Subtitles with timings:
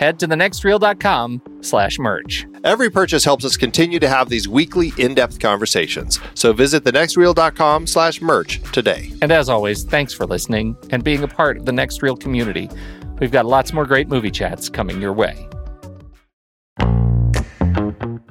[0.00, 2.46] head to thenextreel.com slash merch.
[2.64, 6.18] Every purchase helps us continue to have these weekly in-depth conversations.
[6.34, 9.12] So visit thenextreel.com slash merch today.
[9.20, 12.70] And as always, thanks for listening and being a part of the Next Reel community.
[13.20, 15.46] We've got lots more great movie chats coming your way.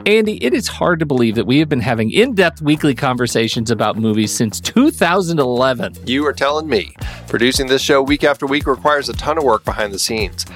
[0.07, 3.69] Andy, it is hard to believe that we have been having in depth weekly conversations
[3.69, 5.93] about movies since 2011.
[6.07, 6.95] You are telling me.
[7.27, 10.47] Producing this show week after week requires a ton of work behind the scenes.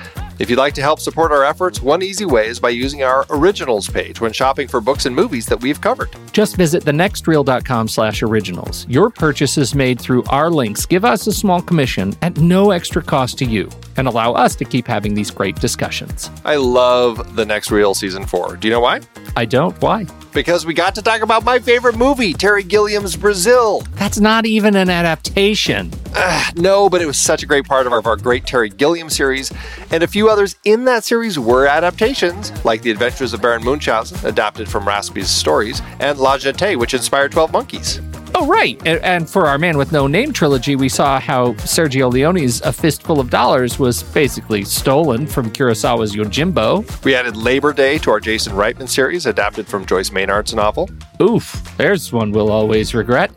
[0.43, 3.25] If you'd like to help support our efforts, one easy way is by using our
[3.29, 6.09] originals page when shopping for books and movies that we've covered.
[6.33, 8.85] Just visit thenextreel.com slash originals.
[8.89, 13.37] Your purchases made through our links give us a small commission at no extra cost
[13.37, 16.29] to you and allow us to keep having these great discussions.
[16.43, 18.57] I love the next Reel season four.
[18.57, 18.99] Do you know why?
[19.37, 19.81] I don't.
[19.81, 20.05] Why?
[20.33, 23.81] Because we got to talk about my favorite movie, Terry Gilliam's Brazil.
[23.95, 25.91] That's not even an adaptation.
[26.15, 28.69] Uh, no, but it was such a great part of our, of our great Terry
[28.69, 29.51] Gilliam series.
[29.91, 34.25] And a few others in that series were adaptations, like The Adventures of Baron Munchausen,
[34.27, 38.01] adapted from Raspe's stories, and La Jetée, which inspired 12 Monkeys.
[38.35, 38.77] Oh, right.
[38.85, 42.73] And, and for our Man with No Name trilogy, we saw how Sergio Leone's A
[42.73, 47.03] Fistful of Dollars was basically stolen from Kurosawa's Yojimbo.
[47.05, 50.89] We added Labor Day to our Jason Reitman series, adapted from Joyce Maynard's novel.
[51.21, 53.31] Oof, there's one we'll always regret.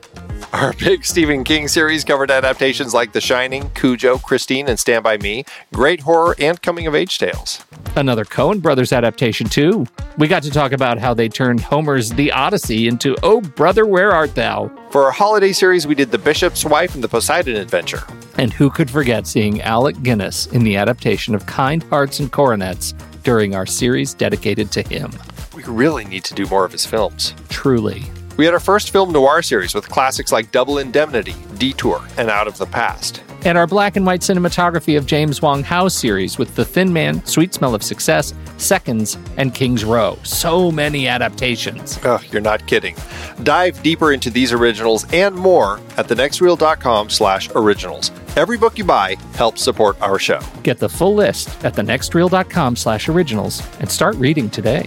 [0.52, 5.18] Our big Stephen King series covered adaptations like The Shining, Cujo, Christine, and Stand By
[5.18, 7.62] Me, great horror and coming of age tales.
[7.94, 9.86] Another Coen Brothers adaptation, too.
[10.16, 14.12] We got to talk about how they turned Homer's The Odyssey into Oh Brother, Where
[14.12, 14.70] Art Thou?
[14.90, 18.02] For our holiday series, we did The Bishop's Wife and The Poseidon Adventure.
[18.38, 22.92] And who could forget seeing Alec Guinness in the adaptation of Kind Hearts and Coronets
[23.24, 25.10] during our series dedicated to him?
[25.54, 27.34] We really need to do more of his films.
[27.48, 28.04] Truly.
[28.36, 32.46] We had our first film noir series with classics like Double Indemnity, Detour, and Out
[32.46, 33.22] of the Past.
[33.46, 37.24] And our black and white cinematography of James Wong Howe series with The Thin Man,
[37.24, 40.18] Sweet Smell of Success, Seconds, and King's Row.
[40.22, 41.98] So many adaptations.
[42.04, 42.96] Oh, you're not kidding.
[43.42, 48.10] Dive deeper into these originals and more at thenextreel.com slash originals.
[48.36, 50.40] Every book you buy helps support our show.
[50.62, 54.86] Get the full list at thenextreel.com slash originals and start reading today.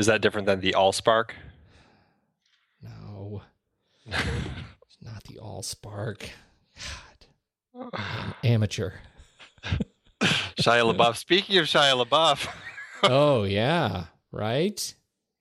[0.00, 1.32] Is that different than the Allspark?
[2.82, 3.42] No.
[4.06, 6.30] it's not the Allspark.
[7.74, 7.92] God.
[7.98, 8.92] Am- amateur.
[10.22, 11.16] Shia LaBeouf.
[11.16, 12.48] Speaking of Shia LaBeouf.
[13.02, 14.04] oh, yeah.
[14.32, 14.94] Right?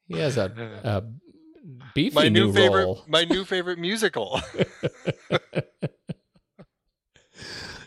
[0.08, 0.52] He has a,
[0.84, 1.04] a
[1.96, 3.06] beefy my new, new, favorite role.
[3.08, 4.42] my new favorite musical.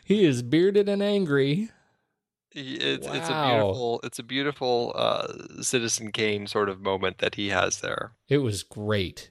[0.04, 1.68] He is bearded and angry.
[2.54, 7.48] It's it's a beautiful it's a beautiful uh, Citizen Kane sort of moment that he
[7.48, 8.12] has there.
[8.28, 9.30] It was great.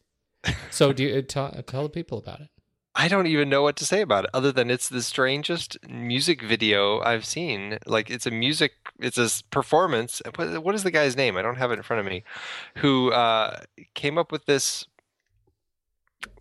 [0.69, 2.49] So do you tell, tell the people about it?
[2.93, 6.41] I don't even know what to say about it other than it's the strangest music
[6.41, 7.77] video I've seen.
[7.85, 10.21] Like it's a music, it's a performance.
[10.35, 11.37] What, what is the guy's name?
[11.37, 12.23] I don't have it in front of me.
[12.77, 13.61] Who uh,
[13.93, 14.87] came up with this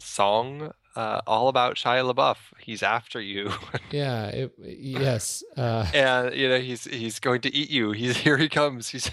[0.01, 2.37] song uh, all about Shia LaBeouf?
[2.59, 3.51] He's after you,
[3.91, 4.27] Yeah.
[4.27, 5.43] It, yes.
[5.57, 7.91] Uh, and you know he's he's going to eat you.
[8.01, 8.37] He's here.
[8.37, 8.89] He comes.
[8.89, 9.11] He's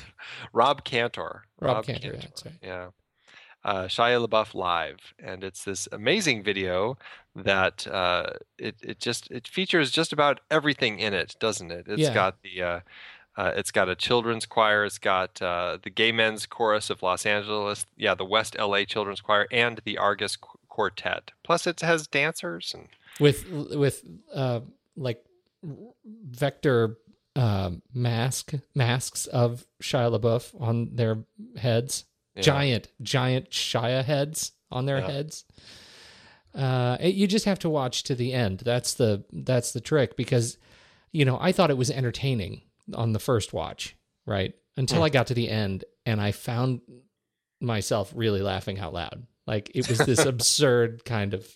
[0.54, 1.44] Rob Cantor.
[1.60, 2.56] Rob Cantor, yeah, that's right.
[2.62, 2.88] Yeah.
[3.64, 6.98] Uh, Shia LaBeouf live, and it's this amazing video
[7.36, 11.86] that uh, it it just it features just about everything in it, doesn't it?
[11.88, 12.14] It's Yeah.
[12.14, 12.80] got the uh,
[13.36, 17.26] uh, it's got a children's choir, it's got uh, the Gay Men's Chorus of Los
[17.26, 20.38] Angeles, yeah, the West LA Children's Choir, and the Argus
[20.78, 21.32] Quartet.
[21.44, 22.88] Plus, it has dancers and
[23.20, 24.60] with with uh,
[24.96, 25.26] like
[26.06, 26.98] vector
[27.36, 31.24] um mask masks of Shia LaBeouf on their
[31.58, 32.44] heads, yeah.
[32.44, 35.08] giant giant Shia heads on their Yeah.
[35.12, 35.46] heads.
[36.54, 38.60] Uh, it- you just have to watch to the end.
[38.60, 40.58] That's the that's the trick because
[41.12, 42.62] you know I thought it was entertaining
[42.94, 43.96] on the first watch,
[44.28, 44.54] right?
[44.76, 45.04] Until Hmm.
[45.06, 46.82] I got to the end and I found
[47.60, 49.26] myself really laughing out loud.
[49.48, 51.48] Like it was this absurd kind of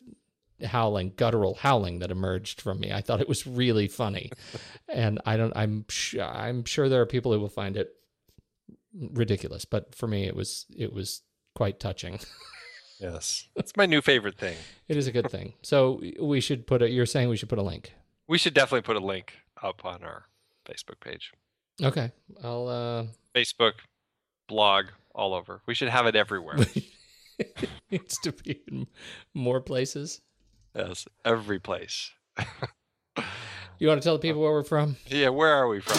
[0.66, 2.92] howling, guttural howling that emerged from me.
[2.94, 4.32] I thought it was really funny,
[4.90, 5.54] and I don't.
[5.56, 7.94] I'm sh- I'm sure there are people who will find it
[8.94, 11.22] ridiculous, but for me, it was it was
[11.56, 12.20] quite touching.
[13.00, 14.56] Yes, it's my new favorite thing.
[14.88, 15.54] It is a good thing.
[15.64, 16.88] So we should put a.
[16.92, 17.94] You're saying we should put a link.
[18.28, 20.26] We should definitely put a link up on our
[20.68, 21.32] Facebook page,
[21.82, 22.12] Okay,
[22.44, 22.68] I'll.
[22.68, 23.72] uh Facebook,
[24.48, 24.86] blog,
[25.16, 25.64] all over.
[25.66, 26.58] We should have it everywhere.
[27.92, 28.88] Needs to be in
[29.34, 30.22] more places.
[30.76, 32.12] yes, every place.
[33.82, 34.96] You want to tell the people where we're from?
[35.08, 35.98] Yeah, where are we from?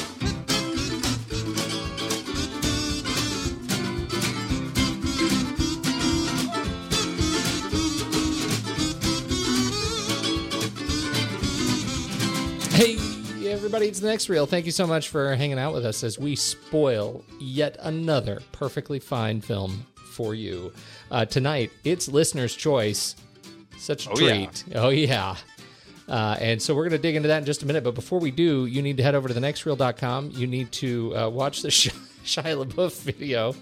[12.70, 12.96] Hey,
[13.50, 14.46] everybody, it's the next reel.
[14.46, 19.00] Thank you so much for hanging out with us as we spoil yet another perfectly
[19.00, 20.72] fine film for you.
[21.10, 23.16] Uh, tonight, it's listener's choice.
[23.78, 24.34] Such a Oh, yeah.
[24.46, 24.64] treat.
[24.76, 25.36] Oh, yeah.
[26.08, 27.82] Uh, and so we're going to dig into that in just a minute.
[27.82, 30.32] But before we do, you need to head over to thenextreel.com.
[30.34, 31.88] You need to uh, watch the Sh-
[32.24, 33.54] Shia LaBeouf video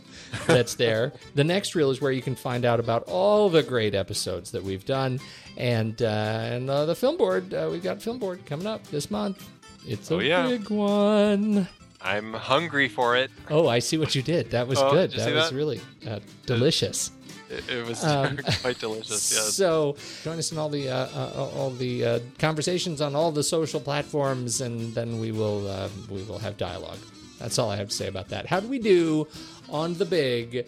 [0.47, 1.13] that's there.
[1.35, 4.63] the next reel is where you can find out about all the great episodes that
[4.63, 5.21] we've done.
[5.57, 9.11] And, uh, and uh, the film board, uh, we've got film board coming up this
[9.11, 9.49] month.
[9.87, 10.47] It's a Oh, yeah.
[10.49, 11.69] big one.
[12.03, 13.31] I'm hungry for it.
[13.51, 14.51] Oh, I see what you did.
[14.53, 15.11] That was Oh, good.
[15.13, 15.57] That was that?
[15.57, 17.11] really uh, delicious.
[17.51, 19.33] It, it was Um, quite delicious.
[19.33, 19.53] Yes.
[19.61, 23.43] So join us in all the uh, uh, all the uh, conversations on all the
[23.43, 26.99] social platforms, and then we will uh, we will have dialogue.
[27.39, 28.47] That's all I have to say about that.
[28.47, 29.27] How do we do
[29.69, 30.67] on the big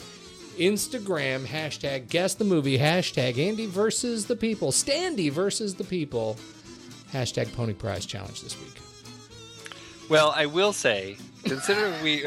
[0.59, 6.37] Instagram hashtag Guess the Movie hashtag Andy versus the People Standy versus the People
[7.13, 8.75] hashtag Pony Prize Challenge this week?
[10.13, 12.27] Well, I will say, considering we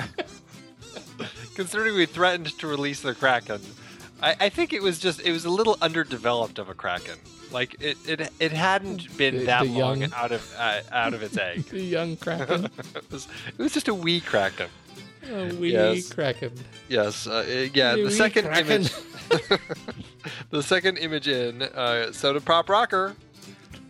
[1.55, 3.61] considering we threatened to release the Kraken,
[4.23, 7.19] I, I think it was just it was a little underdeveloped of a Kraken.
[7.51, 11.13] Like it it, it hadn't been The- that the long young- out of uh, out
[11.13, 11.65] of its egg.
[11.65, 12.65] The young Kraken,
[12.95, 14.69] it was it was just a wee Kraken.
[15.31, 16.11] a wee Yes.
[16.11, 16.53] Kraken.
[16.89, 17.93] Yes, uh, yeah.
[17.93, 18.71] Wee The second Kraken.
[18.71, 18.91] image,
[20.49, 23.15] the second image in uh, Soda Pop Rocker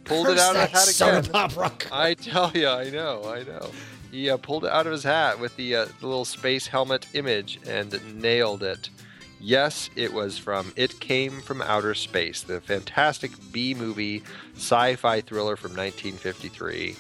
[0.06, 1.32] pulled it out of his hat again.
[1.92, 3.72] I tell you, I know, I know.
[4.12, 7.06] He uh, pulled it out of his hat with the, uh, the little space helmet
[7.14, 8.90] image and nailed it.
[9.42, 14.24] Yes, it was from It Came from Outer Space, the fantastic B movie
[14.56, 16.96] sci fi thriller from 1953,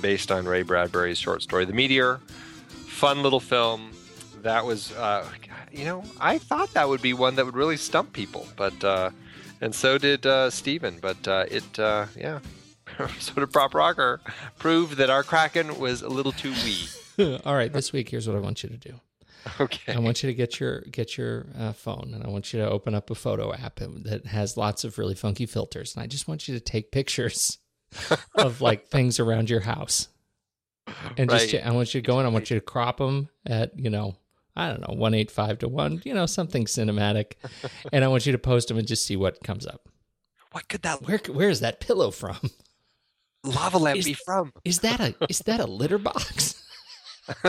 [0.00, 2.20] based on Ray Bradbury's short story, The Meteor.
[2.68, 3.92] Fun little film.
[4.42, 5.26] That was, uh,
[5.72, 9.10] you know, I thought that would be one that would really stump people, but, uh,
[9.60, 12.40] and so did uh, Steven, but uh, it, uh, yeah,
[13.18, 14.20] Soda Pop Rocker
[14.58, 16.88] proved that our Kraken was a little too wee.
[17.44, 18.94] All right, this week here's what I want you to do.
[19.58, 19.94] Okay.
[19.94, 22.68] I want you to get your get your uh, phone and I want you to
[22.68, 26.28] open up a photo app that has lots of really funky filters and I just
[26.28, 27.58] want you to take pictures
[28.34, 30.08] of like things around your house.
[31.16, 33.78] And just I want you to go in I want you to crop them at,
[33.78, 34.16] you know,
[34.60, 37.32] I don't know, 185 to 1, you know, something cinematic.
[37.92, 39.88] and I want you to post them and just see what comes up.
[40.52, 42.38] What could that Where where is that pillow from?
[43.44, 44.52] lava lamp Is- be from?
[44.64, 46.62] Is that a is that a litter box?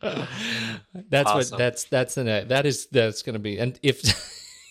[0.00, 1.52] that's Awesome.
[1.52, 4.02] what that's that's an that is that's going to be and if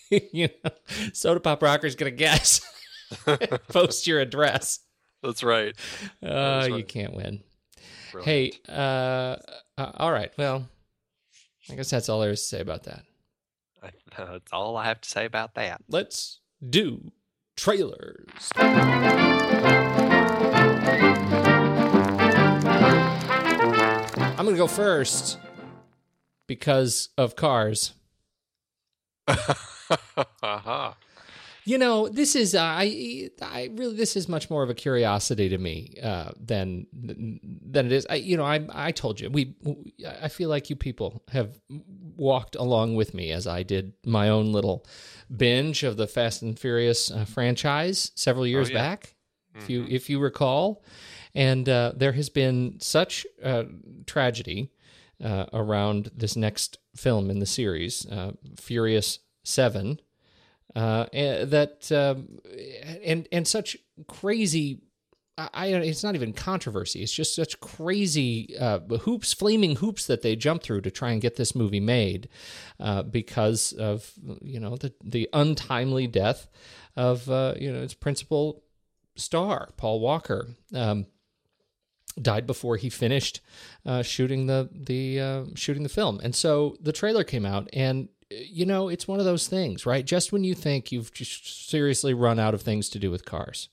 [0.34, 0.72] you know,
[1.14, 2.62] Soda Pop Rocker's gonna guess.
[3.70, 4.80] Post your address.
[5.24, 5.76] That's right.
[6.24, 7.44] Uh, You can't win.
[8.24, 9.36] Hey, uh,
[9.78, 10.32] uh, all right.
[10.38, 10.68] Well,
[11.70, 13.04] I guess that's all there is to say about that.
[14.18, 15.82] That's all I have to say about that.
[15.88, 17.12] Let's do
[17.56, 18.52] trailers.
[24.42, 25.40] I'm going to go first
[26.48, 27.94] because of cars.
[30.44, 30.94] Uh-huh.
[31.64, 35.48] You know, this is uh, I I really this is much more of a curiosity
[35.50, 38.08] to me uh, than than it is.
[38.10, 39.56] I you know I I told you we
[40.22, 41.60] I feel like you people have
[42.18, 44.86] walked along with me as I did my own little
[45.36, 48.78] binge of the Fast and Furious uh, franchise several years Oh, yeah.
[48.82, 49.16] back,
[49.56, 50.84] if you if you recall,
[51.36, 53.64] and uh, there has been such uh,
[54.08, 54.72] tragedy
[55.24, 60.00] uh, around this next film in the series, uh, Furious Seven
[60.76, 62.40] uh, and that um,
[63.04, 64.82] and and such crazy.
[65.38, 67.02] I, I it's not even controversy.
[67.02, 71.22] It's just such crazy uh, hoops, flaming hoops that they jump through to try and
[71.22, 72.30] get this movie made,
[72.80, 74.12] uh, because of
[74.42, 76.48] you know the the untimely death
[76.96, 78.64] of uh, you know its principal
[79.16, 80.50] star Paul Walker.
[80.74, 81.08] Um,
[82.22, 83.40] died before he finished
[83.86, 88.10] uh, shooting the the uh, shooting the film, and so the trailer came out, and
[88.32, 90.06] you know it's one of those things, right?
[90.06, 93.70] Just when you think you've just seriously run out of things to do with cars,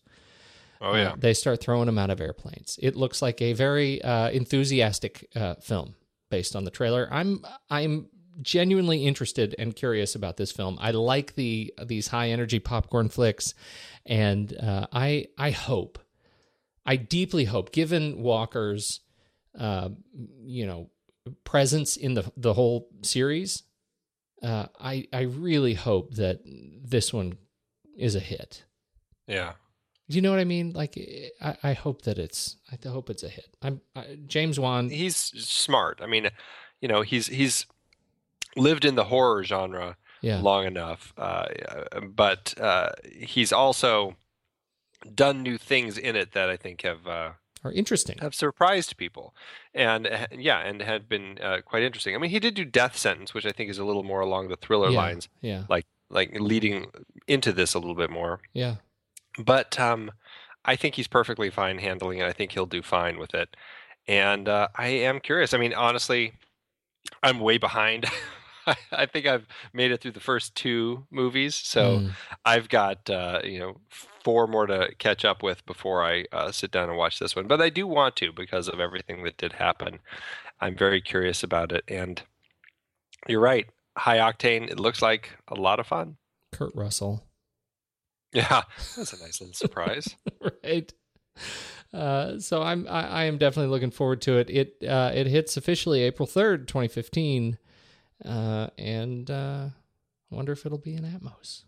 [0.81, 1.15] Oh yeah.
[1.17, 2.79] they start throwing them out of airplanes.
[2.83, 5.95] It looks like a very uh, enthusiastic uh, film
[6.31, 7.09] based on the trailer.
[7.11, 8.09] I'm I'm
[8.41, 10.79] genuinely interested and curious about this film.
[10.81, 13.55] I like the these high energy popcorn flicks,
[14.07, 15.99] and uh, I I hope,
[16.87, 19.00] I deeply hope, given Walker's,
[19.59, 19.88] uh,
[20.45, 20.91] you know,
[21.45, 23.65] presence in the the whole series,
[24.42, 27.38] uh, I I really hope that this one
[27.97, 28.64] is a hit.
[29.26, 29.52] Yeah.
[30.09, 30.73] Do you know what I mean?
[30.73, 30.99] Like,
[31.42, 32.57] I, I hope that it's.
[32.73, 33.57] I hope it's a hit.
[33.61, 34.88] I'm I, James Wan.
[34.88, 36.00] He's smart.
[36.02, 36.30] I mean,
[36.80, 37.66] you know, he's he's
[38.57, 41.47] lived in the horror genre Yeah, long enough, uh,
[42.11, 44.16] but uh, he's also
[45.14, 47.33] done new things in it that I think have uh,
[47.65, 48.19] are interesting.
[48.21, 49.35] have surprised people,
[49.75, 52.15] and uh, yeah, and had been uh, quite interesting.
[52.15, 54.49] I mean, he did do Death Sentence, which I think is a little more along
[54.49, 56.87] the thriller yeah, lines, Yeah, like like leading
[57.27, 58.41] into this a little bit more.
[58.55, 58.77] yeah.
[59.38, 60.11] But um,
[60.65, 62.25] I think he's perfectly fine handling it.
[62.27, 63.57] I think he'll do fine with it,
[64.07, 65.55] and uh, I am curious.
[65.55, 66.33] I mean, honestly,
[67.23, 68.07] I'm way behind.
[68.93, 72.11] I think I've made it through the first two movies, so Mm.
[72.45, 73.77] I've got uh, you know
[74.29, 77.47] four more to catch up with before I uh, sit down and watch this one.
[77.47, 80.01] But I do want to because of everything that did happen.
[80.61, 82.21] I'm very curious about it, and
[83.27, 83.67] you're right.
[83.97, 84.71] High octane.
[84.71, 86.19] It looks like a lot of fun.
[86.53, 87.25] Kurt Russell.
[88.35, 88.65] Yeah,
[88.99, 90.15] that's a nice little surprise.
[90.63, 90.93] right.
[91.95, 94.51] Uh, so I'm I, I am definitely looking forward to it.
[94.51, 97.57] It uh, it hits officially April third, 2015,
[98.27, 99.69] uh, and uh,
[100.31, 101.63] I wonder if it'll be in Atmos.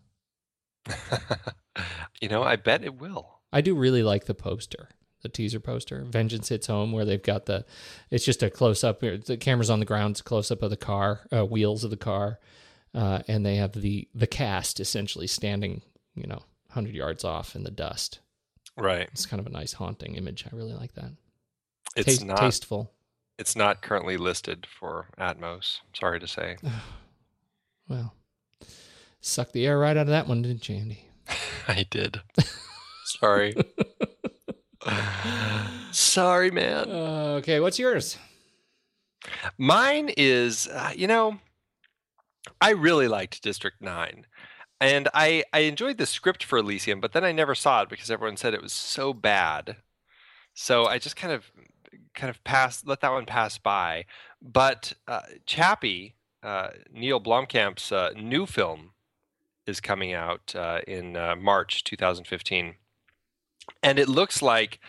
[2.21, 3.39] you know, I bet it will.
[3.53, 4.89] I do really like the poster,
[5.21, 7.65] the teaser poster, "Vengeance Hits Home," where they've got the,
[8.09, 9.01] it's just a close up.
[9.01, 11.89] The camera's on the ground, it's a close up of the car, uh, wheels of
[11.89, 12.39] the car,
[12.93, 15.81] uh, and they have the the cast essentially standing,
[16.15, 18.19] you know, hundred yards off in the dust.
[18.77, 19.09] Right.
[19.11, 20.45] It's kind of a nice haunting image.
[20.51, 21.11] I really like that.
[21.95, 22.37] It's Taste- not.
[22.37, 22.91] tasteful.
[23.37, 25.79] It's not currently listed for Atmos.
[25.93, 26.57] Sorry to say.
[27.89, 28.13] Well,
[29.21, 31.05] sucked the air right out of that one, didn't you, Andy?
[31.67, 32.21] I did.
[33.05, 33.53] Sorry.
[35.91, 36.89] Sorry, man.
[36.89, 38.17] Uh, okay, what's yours?
[39.57, 41.39] Mine is, uh, you know,
[42.59, 44.25] I really liked District 9.
[44.79, 48.09] And I, I enjoyed the script for Elysium, but then I never saw it because
[48.09, 49.77] everyone said it was so bad.
[50.55, 51.51] So I just kind of
[52.13, 54.05] kind of passed let that one pass by.
[54.41, 58.91] But uh, Chappie, uh, Neil Blomkamp's uh, new film
[59.67, 62.75] is coming out uh, in uh, March 2015.
[63.83, 64.79] And it looks like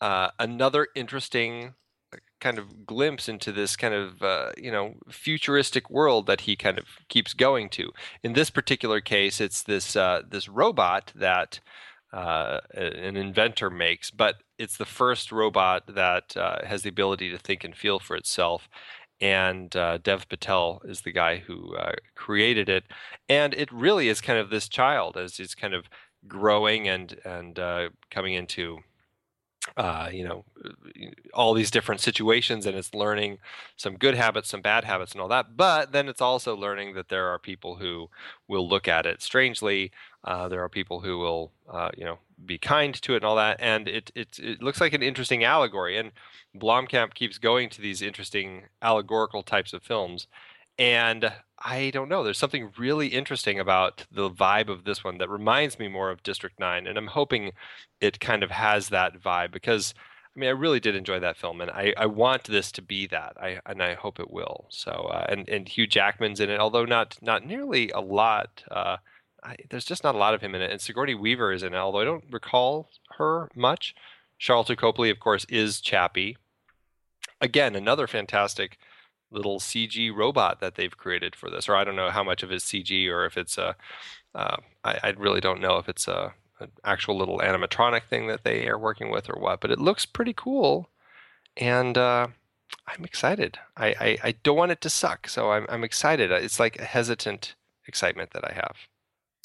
[0.00, 1.74] uh, another interesting
[2.40, 6.78] kind of glimpse into this kind of uh, you know futuristic world that he kind
[6.78, 7.90] of keeps going to.
[8.22, 11.60] In this particular case, it's this uh, this robot that
[12.12, 17.38] uh, an inventor makes, but it's the first robot that uh, has the ability to
[17.38, 18.68] think and feel for itself.
[19.20, 22.84] And uh, Dev Patel is the guy who uh, created it,
[23.28, 25.86] and it really is kind of this child as it's kind of
[26.28, 28.80] growing and and uh, coming into
[29.76, 30.44] uh, you know,
[31.34, 33.38] all these different situations, and it's learning
[33.76, 35.56] some good habits, some bad habits, and all that.
[35.56, 38.08] But then it's also learning that there are people who
[38.48, 39.90] will look at it strangely.
[40.24, 43.36] Uh, there are people who will, uh, you know, be kind to it and all
[43.36, 43.56] that.
[43.60, 45.96] And it, it it looks like an interesting allegory.
[45.96, 46.12] And
[46.56, 50.26] Blomkamp keeps going to these interesting allegorical types of films.
[50.78, 52.22] And I don't know.
[52.22, 56.22] There's something really interesting about the vibe of this one that reminds me more of
[56.22, 56.86] District 9.
[56.86, 57.52] And I'm hoping
[58.00, 59.94] it kind of has that vibe because,
[60.36, 61.62] I mean, I really did enjoy that film.
[61.62, 63.36] And I, I want this to be that.
[63.40, 64.66] I, and I hope it will.
[64.68, 68.62] So, uh, and, and Hugh Jackman's in it, although not, not nearly a lot.
[68.70, 68.98] Uh,
[69.46, 70.72] I, there's just not a lot of him in it.
[70.72, 72.88] And Sigourney Weaver is in it, although I don't recall
[73.18, 73.94] her much.
[74.40, 76.36] Sharlto Copley, of course, is Chappie.
[77.40, 78.76] Again, another fantastic
[79.30, 82.50] little CG robot that they've created for this, or I don't know how much of
[82.50, 83.76] it's CG or if it's a.
[84.34, 88.42] Uh, I, I really don't know if it's a an actual little animatronic thing that
[88.42, 90.88] they are working with or what, but it looks pretty cool,
[91.56, 92.28] and uh,
[92.86, 93.58] I'm excited.
[93.76, 96.30] I, I, I don't want it to suck, so I'm I'm excited.
[96.30, 97.54] It's like a hesitant
[97.86, 98.76] excitement that I have.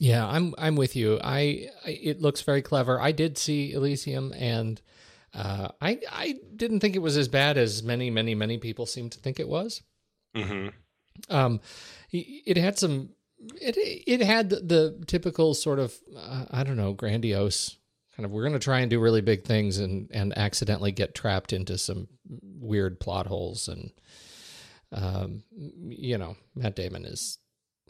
[0.01, 1.19] Yeah, I'm I'm with you.
[1.23, 2.99] I, I it looks very clever.
[2.99, 4.81] I did see Elysium, and
[5.31, 9.11] uh, I I didn't think it was as bad as many many many people seem
[9.11, 9.83] to think it was.
[10.35, 10.69] Mm-hmm.
[11.29, 11.61] Um,
[12.11, 13.09] it had some.
[13.61, 17.77] It it had the, the typical sort of uh, I don't know grandiose
[18.15, 21.13] kind of we're going to try and do really big things and and accidentally get
[21.13, 22.07] trapped into some
[22.41, 23.91] weird plot holes and
[24.91, 27.37] um, you know Matt Damon is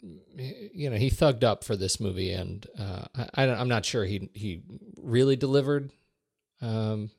[0.02, 3.04] you know he thugged up for this movie and uh,
[3.34, 4.60] I, I'm not sure he he
[4.96, 5.90] really delivered
[6.60, 7.10] um,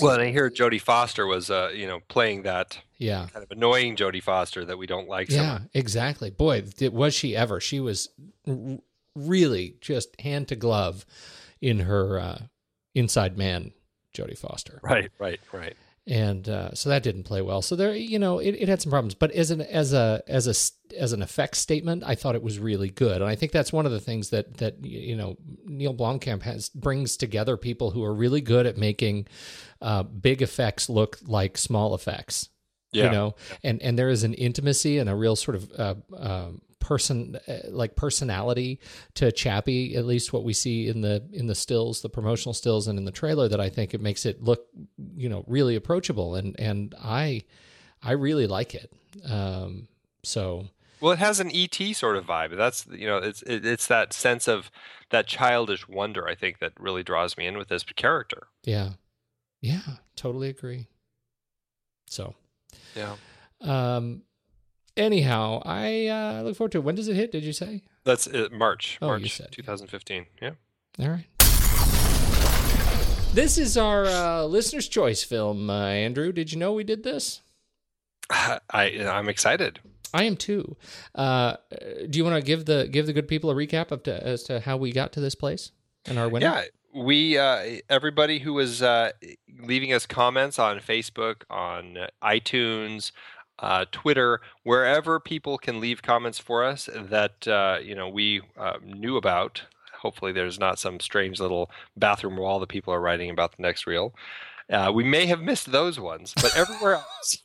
[0.00, 3.50] well, and I hear Jodie Foster was, uh, you know, playing that yeah kind of
[3.50, 5.30] annoying Jodie Foster that we don't like.
[5.30, 6.30] Yeah, so exactly.
[6.30, 7.60] Boy, did, was she ever?
[7.60, 8.08] She was
[8.46, 8.78] r-
[9.14, 11.06] really just hand to glove
[11.60, 12.38] in her uh,
[12.94, 13.72] Inside Man,
[14.12, 14.80] Jodie Foster.
[14.82, 15.76] Right, right, right
[16.08, 17.60] and uh, so that didn't play well.
[17.60, 19.14] So there, you know, it, it had some problems.
[19.14, 22.58] But as an as a as a as an effects statement, I thought it was
[22.58, 25.36] really good, and I think that's one of the things that that you know
[25.66, 29.26] Neil Blomkamp has brings together people who are really good at making
[29.82, 32.48] uh, big effects look like small effects.
[32.90, 33.04] Yeah.
[33.04, 36.62] You know, and and there is an intimacy and a real sort of uh, um,
[36.88, 38.80] person uh, like personality
[39.14, 42.88] to Chappie, at least what we see in the in the stills, the promotional stills,
[42.88, 43.46] and in the trailer.
[43.46, 44.66] That I think it makes it look,
[45.16, 47.44] you know, really approachable, and and I
[48.02, 48.92] I really like it.
[49.28, 49.88] Um,
[50.24, 50.68] so.
[51.00, 52.56] Well, it has an ET sort of vibe.
[52.56, 54.70] That's you know, it's it, it's that sense of
[55.10, 56.26] that childish wonder.
[56.26, 58.48] I think that really draws me in with this character.
[58.64, 58.92] Yeah,
[59.60, 59.82] yeah,
[60.16, 60.88] totally agree.
[62.06, 62.34] So,
[62.94, 63.16] yeah.
[63.60, 64.22] Um,
[64.96, 66.84] anyhow, I uh, look forward to it.
[66.84, 67.32] When does it hit?
[67.32, 67.82] Did you say?
[68.04, 68.98] That's uh, March.
[69.02, 70.26] Oh, March 2015.
[70.40, 70.50] Yeah.
[71.00, 71.26] All right.
[73.34, 75.70] This is our uh, listener's choice film.
[75.70, 77.42] Uh, Andrew, did you know we did this?
[78.30, 79.80] I I'm excited.
[80.12, 80.76] I am too.
[81.14, 81.56] Uh,
[82.08, 84.42] do you want to give the give the good people a recap of to, as
[84.44, 85.70] to how we got to this place
[86.06, 86.46] and our winner?
[86.46, 89.12] Yeah, we uh, everybody who was uh,
[89.62, 93.12] leaving us comments on Facebook, on iTunes,
[93.58, 98.78] uh, Twitter, wherever people can leave comments for us that uh, you know we uh,
[98.82, 99.62] knew about.
[100.00, 103.86] Hopefully, there's not some strange little bathroom wall that people are writing about the next
[103.86, 104.14] reel.
[104.70, 107.42] Uh, we may have missed those ones, but everywhere else.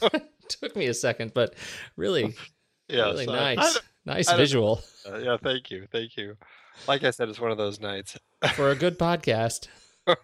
[0.48, 1.54] Took me a second, but
[1.96, 2.34] really,
[2.88, 4.82] yeah, really so nice, nice visual.
[5.08, 6.36] Uh, yeah, thank you, thank you.
[6.86, 8.18] Like I said, it's one of those nights.
[8.54, 9.68] For a good podcast.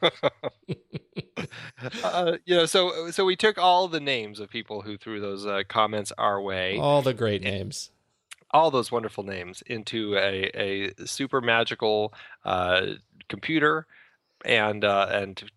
[2.02, 5.46] uh, you know, so so we took all the names of people who threw those
[5.46, 7.90] uh, comments our way, all the great names,
[8.50, 12.12] all those wonderful names, into a, a super magical
[12.44, 12.86] uh,
[13.28, 13.86] computer,
[14.44, 15.50] and uh, and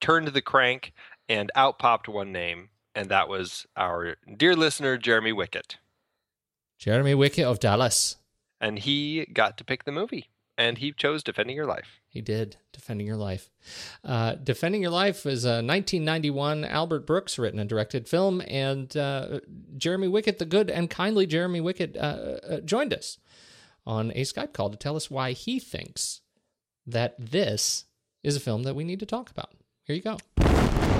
[0.00, 0.92] turned the crank,
[1.28, 5.76] and out popped one name, and that was our dear listener Jeremy Wickett.
[6.78, 8.16] Jeremy Wickett of Dallas,
[8.60, 12.00] and he got to pick the movie and he chose Defending Your Life.
[12.08, 12.56] He did.
[12.72, 13.50] Defending Your Life.
[14.04, 19.40] Uh, Defending Your Life is a 1991 Albert Brooks written and directed film, and uh,
[19.76, 23.18] Jeremy Wickett, the good and kindly Jeremy Wickett, uh, uh, joined us
[23.86, 26.20] on a Skype call to tell us why he thinks
[26.86, 27.84] that this
[28.22, 29.50] is a film that we need to talk about.
[29.84, 30.91] Here you go.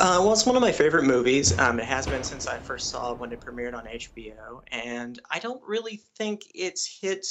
[0.00, 1.52] Uh, well, it's one of my favorite movies.
[1.58, 5.18] Um, it has been since I first saw it when it premiered on HBO, and
[5.30, 7.26] I don't really think it's hit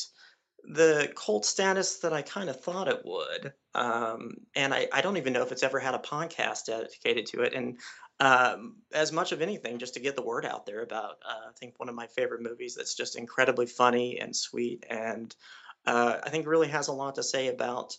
[0.64, 3.54] the cult status that I kind of thought it would.
[3.74, 7.44] Um, and I, I, don't even know if it's ever had a podcast dedicated to
[7.44, 7.54] it.
[7.54, 7.80] And
[8.20, 11.52] um, as much of anything, just to get the word out there about, uh, I
[11.58, 15.34] think one of my favorite movies that's just incredibly funny and sweet and
[15.88, 17.96] uh, I think really has a lot to say about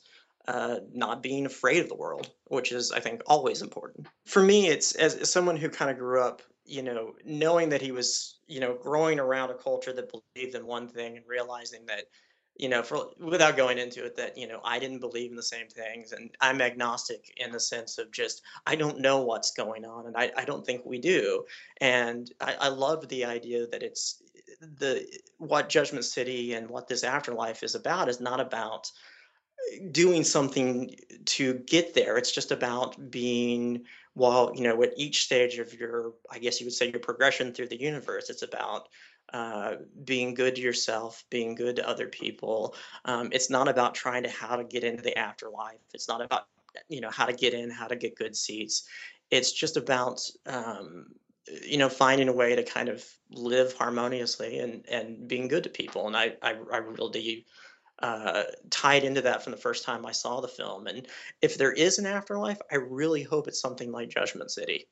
[0.49, 4.07] uh, not being afraid of the world, which is, I think, always important.
[4.25, 7.83] For me, it's as, as someone who kind of grew up, you know, knowing that
[7.83, 11.85] he was, you know, growing around a culture that believed in one thing and realizing
[11.87, 12.05] that,
[12.57, 15.43] you know, for without going into it, that you know, I didn't believe in the
[15.43, 19.85] same things, and I'm agnostic in the sense of just I don't know what's going
[19.85, 21.45] on, and I, I don't think we do.
[21.81, 24.23] And I, I love the idea that it's
[24.61, 25.07] the
[25.37, 28.91] what Judgment City and what this afterlife is about is not about
[29.91, 30.95] doing something
[31.27, 32.17] to get there.
[32.17, 36.67] It's just about being while you know at each stage of your, I guess you
[36.67, 38.31] would say your progression through the universe.
[38.31, 38.89] It's about
[39.33, 42.75] uh, being good to yourself, being good to other people.
[43.05, 45.81] Um, it's not about trying to how to get into the afterlife.
[45.95, 46.47] It's not about
[46.89, 48.85] you know how to get in, how to get good seats.
[49.31, 51.07] It's just about um,
[51.65, 55.71] you know finding a way to kind of live harmoniously and and being good to
[55.71, 56.07] people.
[56.07, 57.45] And I I, I really
[58.01, 60.87] uh, tied into that from the first time I saw the film.
[60.87, 61.07] And
[61.43, 64.87] if there is an afterlife, I really hope it's something like Judgment City.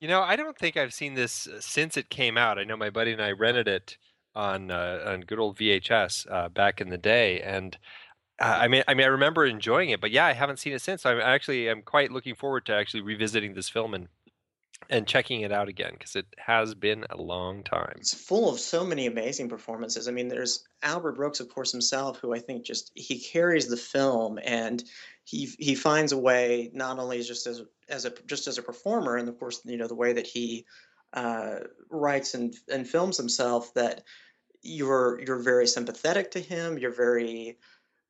[0.00, 2.58] You know, I don't think I've seen this uh, since it came out.
[2.58, 3.98] I know my buddy and I rented it
[4.34, 7.76] on uh, on good old VHS uh, back in the day, and
[8.38, 10.82] uh, I mean, I mean, I remember enjoying it, but yeah, I haven't seen it
[10.82, 11.06] since.
[11.06, 14.08] I'm actually, I'm quite looking forward to actually revisiting this film and
[14.90, 17.94] and checking it out again because it has been a long time.
[17.96, 20.08] It's full of so many amazing performances.
[20.08, 23.76] I mean, there's Albert Brooks, of course, himself, who I think just he carries the
[23.76, 24.82] film and
[25.24, 29.16] he he finds a way not only just as as a just as a performer,
[29.16, 30.66] and of course, you know the way that he
[31.12, 31.56] uh,
[31.90, 34.04] writes and and films himself that
[34.62, 36.78] you're you're very sympathetic to him.
[36.78, 37.58] You're very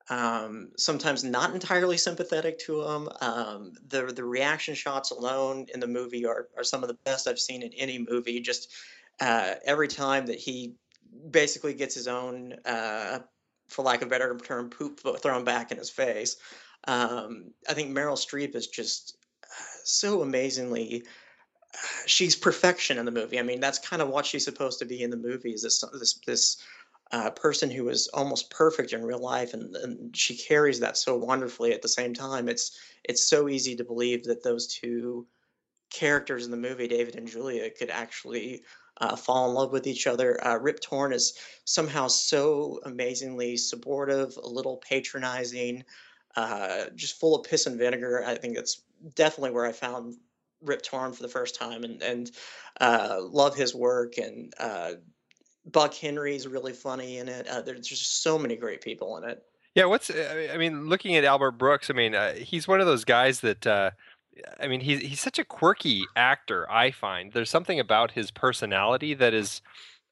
[0.09, 3.09] um, sometimes not entirely sympathetic to him.
[3.21, 7.27] Um, the the reaction shots alone in the movie are are some of the best
[7.27, 8.41] I've seen in any movie.
[8.41, 8.73] Just
[9.21, 10.75] uh, every time that he
[11.31, 13.21] basically gets his own, uh,
[13.69, 16.37] for lack of a better term, poop thrown back in his face.
[16.87, 21.03] Um, I think Meryl Streep is just uh, so amazingly.
[21.75, 23.41] Uh, she's perfection in the movie.
[23.41, 25.51] I mean, that's kind of what she's supposed to be in the movie.
[25.51, 26.59] Is this this this
[27.13, 31.17] uh, person who is almost perfect in real life, and, and, she carries that so
[31.17, 31.73] wonderfully.
[31.73, 35.27] At the same time, it's it's so easy to believe that those two
[35.91, 38.65] characters in the movie, David and Julia, could actually
[39.01, 40.45] uh, fall in love with each other.
[40.45, 45.85] Uh, Rip Torn is somehow so amazingly supportive, a little patronizing,
[46.35, 48.25] uh, just full of piss and vinegar.
[48.27, 48.83] I think that's
[49.15, 50.17] definitely where I found
[50.61, 52.31] Rip Torn for the first time, and and
[52.81, 54.93] uh, love his work and uh,
[55.73, 57.47] Buck Henry's really funny in it.
[57.49, 59.43] Uh, there's just so many great people in it.
[59.75, 62.87] Yeah, what's uh, I mean, looking at Albert Brooks, I mean, uh, he's one of
[62.87, 63.91] those guys that uh,
[64.61, 66.71] I mean, he's he's such a quirky actor.
[66.71, 69.61] I find there's something about his personality that is,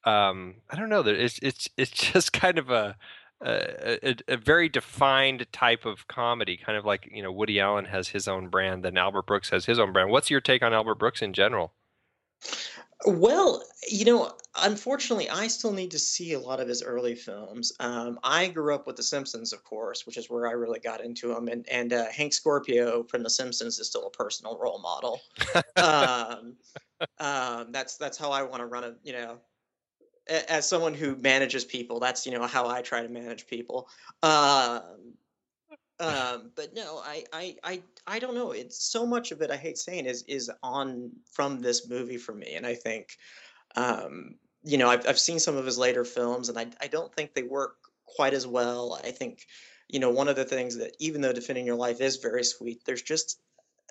[0.05, 2.97] um, I don't know, it's it's it's just kind of a,
[3.41, 8.09] a a very defined type of comedy, kind of like you know Woody Allen has
[8.09, 10.11] his own brand, then Albert Brooks has his own brand.
[10.11, 11.73] What's your take on Albert Brooks in general?
[13.07, 17.73] Well, you know, unfortunately, I still need to see a lot of his early films.
[17.81, 21.03] Um, I grew up with The Simpsons, of course, which is where I really got
[21.03, 24.81] into him, and and uh, Hank Scorpio from The Simpsons is still a personal role
[24.81, 25.21] model.
[25.77, 26.57] um,
[27.19, 29.39] um, that's that's how I want to run a you know,
[30.49, 32.01] as someone who manages people.
[32.01, 33.89] That's you know how I try to manage people.
[34.23, 35.15] Um,
[36.01, 38.53] um, but no, I, I, I, I don't know.
[38.53, 39.51] It's so much of it.
[39.51, 43.17] I hate saying is is on from this movie for me, and I think,
[43.77, 47.15] um, you know, I've I've seen some of his later films, and I I don't
[47.15, 47.77] think they work
[48.07, 48.99] quite as well.
[49.05, 49.47] I think,
[49.89, 52.85] you know, one of the things that even though defending your life is very sweet,
[52.85, 53.39] there's just,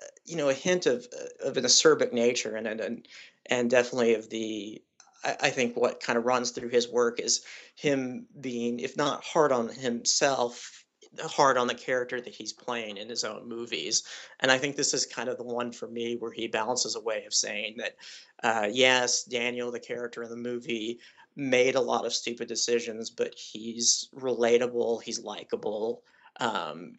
[0.02, 3.08] uh, you know, a hint of uh, of an acerbic nature in it, and
[3.46, 4.82] and definitely of the
[5.24, 7.44] I think what kind of runs through his work is
[7.76, 10.83] him being, if not hard on himself,
[11.22, 14.02] hard on the character that he's playing in his own movies.
[14.40, 17.00] And I think this is kind of the one for me where he balances a
[17.00, 17.96] way of saying that,
[18.42, 21.00] uh, yes, Daniel, the character in the movie,
[21.36, 26.02] made a lot of stupid decisions, but he's relatable, he's likable.
[26.38, 26.94] Um,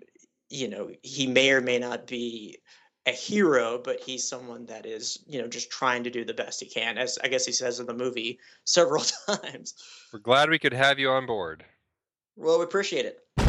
[0.49, 2.58] you know, he may or may not be
[3.06, 6.60] a hero, but he's someone that is, you know, just trying to do the best
[6.60, 9.75] he can, as I guess he says in the movie several times.
[10.12, 11.63] We're glad we could have you on board.
[12.36, 13.44] Well, we appreciate it.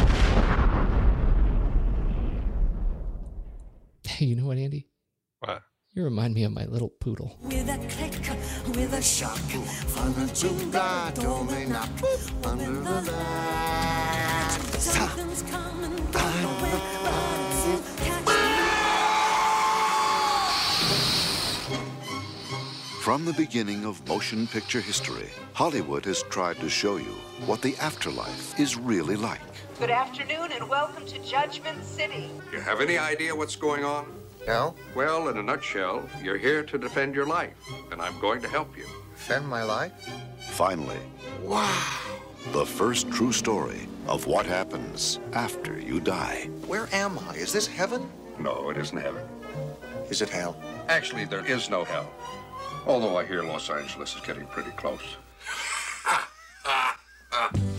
[4.17, 4.87] Hey, you know what, Andy?
[5.39, 5.61] What?
[5.93, 7.37] You remind me of my little poodle.
[7.41, 8.13] With a click,
[8.75, 14.57] with a shock, from a chunga doming up under the light.
[14.79, 15.97] Something's coming,
[23.01, 27.75] From the beginning of motion picture history, Hollywood has tried to show you what the
[27.77, 29.39] afterlife is really like.
[29.79, 32.31] Good afternoon and welcome to Judgment City.
[32.51, 34.11] You have any idea what's going on?
[34.47, 34.73] No?
[34.95, 37.53] Well, in a nutshell, you're here to defend your life,
[37.91, 38.87] and I'm going to help you.
[39.11, 39.91] Defend my life?
[40.49, 40.97] Finally.
[41.43, 41.99] Wow.
[42.53, 46.49] The first true story of what happens after you die.
[46.65, 47.35] Where am I?
[47.35, 48.09] Is this heaven?
[48.39, 49.21] No, it isn't heaven.
[50.09, 50.59] Is it hell?
[50.89, 52.11] Actually, there is no hell.
[52.87, 55.17] Although I hear Los Angeles is getting pretty close.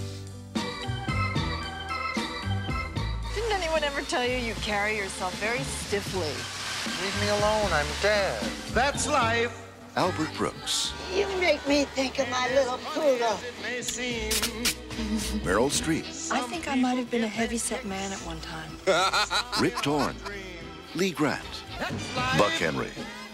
[4.09, 6.33] tell you you carry yourself very stiffly?
[7.03, 7.71] Leave me alone.
[7.73, 8.43] I'm dead.
[8.73, 9.67] That's life.
[9.97, 13.37] Albert Brooks, You make me think of my little poodle.
[15.43, 18.71] Meryl Streep, I think I might have been a heavyset man at one time.
[19.61, 20.15] Rip Torn,
[20.95, 21.43] Lee Grant,
[22.37, 22.91] Buck Henry,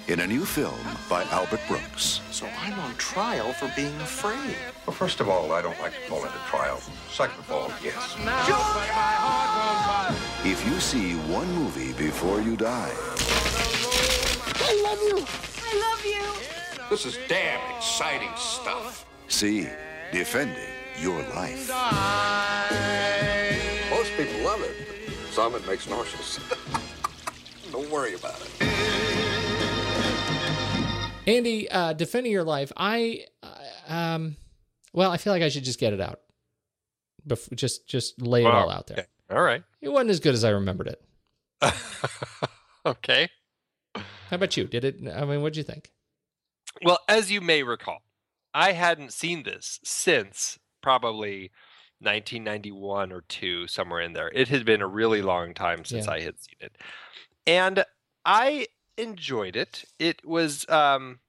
[0.08, 2.20] in a new film by Albert Brooks.
[2.30, 4.56] So I'm on trial for being afraid.
[4.86, 6.78] Well, first of all, I don't like to call it a trial.
[7.10, 8.14] Second of all, yes.
[10.44, 12.92] If you see one movie before you die,
[14.56, 15.24] I love you.
[15.62, 16.90] I love you.
[16.90, 19.06] This is damn exciting stuff.
[19.28, 19.68] see
[20.12, 20.68] Defending
[21.00, 21.70] Your Life.
[23.90, 24.76] Most people love it.
[25.30, 26.38] Some it makes nauseous.
[27.72, 29.13] don't worry about it.
[31.26, 32.72] Andy, uh, defending your life.
[32.76, 33.48] I, uh,
[33.88, 34.36] um,
[34.92, 36.20] well, I feel like I should just get it out.
[37.26, 38.98] Bef- just, just lay it all out there.
[38.98, 39.06] Okay.
[39.30, 39.62] All right.
[39.80, 41.02] It wasn't as good as I remembered it.
[42.86, 43.28] okay.
[43.94, 44.02] How
[44.36, 44.64] about you?
[44.66, 44.96] Did it?
[45.14, 45.90] I mean, what'd you think?
[46.82, 48.02] Well, as you may recall,
[48.52, 51.50] I hadn't seen this since probably
[52.00, 54.28] 1991 or two, somewhere in there.
[54.34, 56.12] It had been a really long time since Yeah.
[56.12, 56.76] I had seen it,
[57.46, 57.84] and
[58.24, 59.84] I enjoyed it.
[59.98, 61.20] It was um,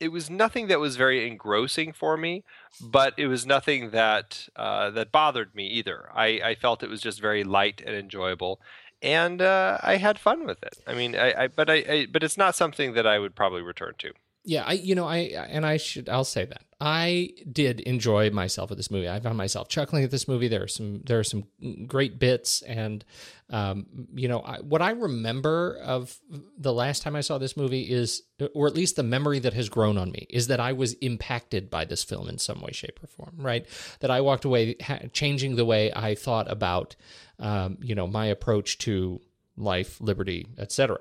[0.00, 2.44] it was nothing that was very engrossing for me,
[2.80, 6.08] but it was nothing that uh, that bothered me either.
[6.14, 8.60] I, I felt it was just very light and enjoyable.
[9.02, 10.76] And uh, I had fun with it.
[10.86, 13.62] I mean, I, I but I, I, but it's not something that I would probably
[13.62, 14.12] return to.
[14.44, 18.70] Yeah, I, you know, I, and I should, I'll say that I did enjoy myself
[18.70, 19.08] with this movie.
[19.08, 20.48] I found myself chuckling at this movie.
[20.48, 21.44] There are some, there are some
[21.86, 23.04] great bits, and
[23.50, 26.18] um, you know, I, what I remember of
[26.56, 28.22] the last time I saw this movie is,
[28.54, 31.68] or at least the memory that has grown on me, is that I was impacted
[31.68, 33.34] by this film in some way, shape, or form.
[33.36, 33.66] Right,
[34.00, 36.96] that I walked away ha- changing the way I thought about,
[37.38, 39.20] um, you know, my approach to
[39.60, 40.98] life, liberty, etc.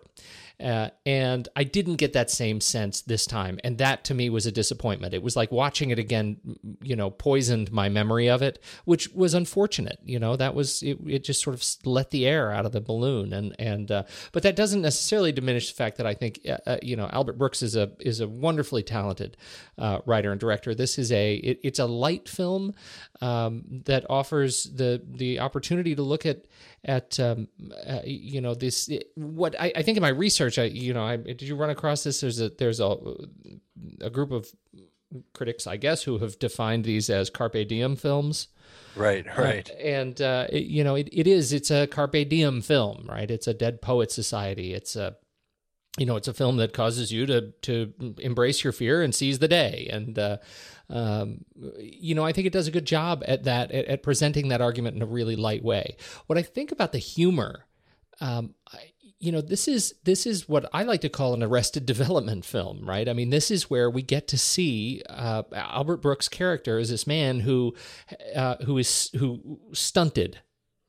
[0.61, 4.45] Uh, and I didn't get that same sense this time, and that to me was
[4.45, 5.13] a disappointment.
[5.13, 6.35] It was like watching it again,
[6.81, 9.99] you know, poisoned my memory of it, which was unfortunate.
[10.03, 10.97] You know, that was it.
[11.07, 14.43] It just sort of let the air out of the balloon, and and uh, but
[14.43, 17.63] that doesn't necessarily diminish the fact that I think uh, uh, you know Albert Brooks
[17.63, 19.37] is a is a wonderfully talented
[19.77, 20.75] uh, writer and director.
[20.75, 22.73] This is a it, it's a light film
[23.21, 26.47] um, that offers the the opportunity to look at
[26.85, 27.47] at um,
[27.87, 31.17] uh, you know this what I, I think in my research I you know I
[31.17, 32.21] did you run across this?
[32.21, 32.95] There's a there's a
[34.01, 34.47] a group of
[35.33, 38.47] critics I guess who have defined these as carpe diem films.
[38.95, 39.69] Right, right.
[39.69, 43.29] uh, and uh, it, you know it, it is it's a carpe diem film right?
[43.29, 44.73] It's a dead poet society.
[44.73, 45.15] It's a
[45.97, 49.39] you know it's a film that causes you to to embrace your fear and seize
[49.39, 50.37] the day and uh,
[50.89, 51.43] um,
[51.79, 54.61] you know i think it does a good job at that at, at presenting that
[54.61, 55.95] argument in a really light way
[56.27, 57.65] what i think about the humor
[58.21, 61.85] um, I, you know this is this is what I like to call an arrested
[61.85, 63.07] development film, right?
[63.07, 67.05] I mean, this is where we get to see uh, Albert Brooks' character as this
[67.05, 67.75] man who
[68.35, 70.39] uh, who is who stunted,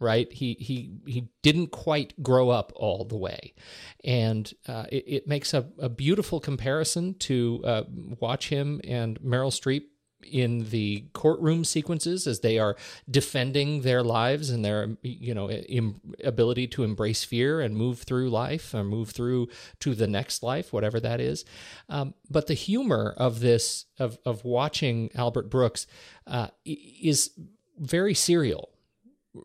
[0.01, 0.33] right?
[0.33, 3.55] He he he didn't quite grow up all the way,
[4.03, 7.83] and uh, it, it makes a, a beautiful comparison to uh,
[8.19, 9.85] watch him and Meryl Streep
[10.23, 12.77] in the courtroom sequences as they are
[13.11, 18.29] defending their lives and their you know Im- ability to embrace fear and move through
[18.31, 19.49] life or move through
[19.81, 21.45] to the next life whatever that is.
[21.89, 25.87] Um, but the humor of this of of watching albert brooks
[26.27, 27.31] uh, is
[27.79, 28.70] very serial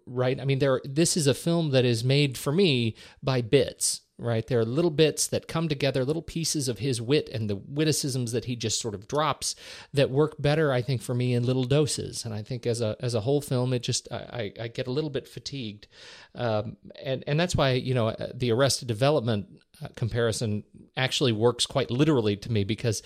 [0.05, 0.39] right?
[0.39, 4.47] I mean there this is a film that is made for me by bits right?
[4.47, 8.32] There are little bits that come together little pieces of his wit and the witticisms
[8.32, 9.56] that he just sort of drops
[9.93, 12.23] that work better i think for me in little doses.
[12.23, 14.91] And i think as a as a whole film it just i i get a
[14.91, 15.88] little bit fatigued.
[16.34, 19.47] Um, and and that's why you know uh, the arrested development
[19.84, 20.63] uh, comparison
[20.95, 23.04] actually works quite literally to me because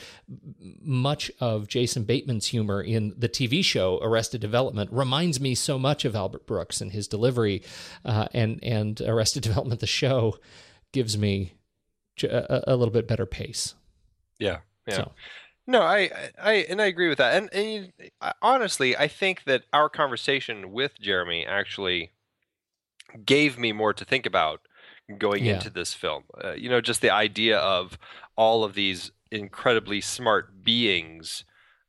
[0.82, 6.06] much of Jason Bateman's humor in the TV show Arrested Development reminds me so much
[6.06, 7.64] of Albert Brooks and his delivery,
[8.06, 10.38] uh, and and Arrested Development the show
[10.92, 11.54] gives me
[12.24, 13.76] a little bit better pace.
[14.40, 14.96] Yeah, yeah.
[14.96, 15.12] So.
[15.68, 16.10] No, I,
[16.42, 17.36] I, and I agree with that.
[17.36, 22.12] And, and you- I- honestly, I think that our conversation with Jeremy actually
[23.26, 24.62] gave me more to think about
[25.18, 25.56] going Yeah.
[25.56, 26.24] into this film.
[26.44, 27.98] Uh, you know, just the idea of
[28.36, 31.46] all of these incredibly smart beings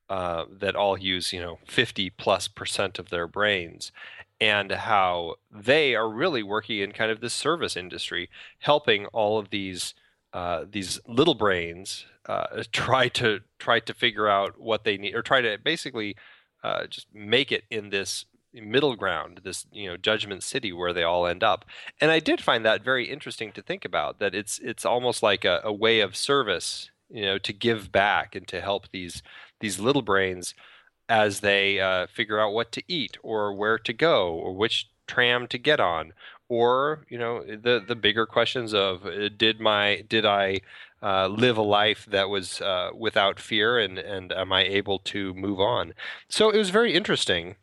[0.08, 3.92] uh, that all use, you know, 50 plus percent of their brains,
[4.40, 9.50] and how they are really working in kind of this service industry, helping all of
[9.50, 9.94] these
[10.32, 15.22] uh, these little brains uh, try to try to figure out what they need, or
[15.22, 16.16] try to basically
[16.62, 21.02] uh, just make it in this middle ground, this you know Judgment City where they
[21.02, 21.64] all end up.
[22.00, 24.18] And I did find that very interesting to think about.
[24.18, 28.34] That it's it's almost like a, a way of service, you know, to give back
[28.34, 29.22] and to help these
[29.60, 30.54] these little brains
[31.10, 35.48] as they uh, figure out what to eat or where to go or which tram
[35.48, 36.12] to get on
[36.48, 40.60] or you know the the bigger questions of uh, did my did I
[41.02, 45.34] uh, live a life that was uh, without fear and and am I able to
[45.34, 45.94] move on?
[46.28, 47.56] So it was very interesting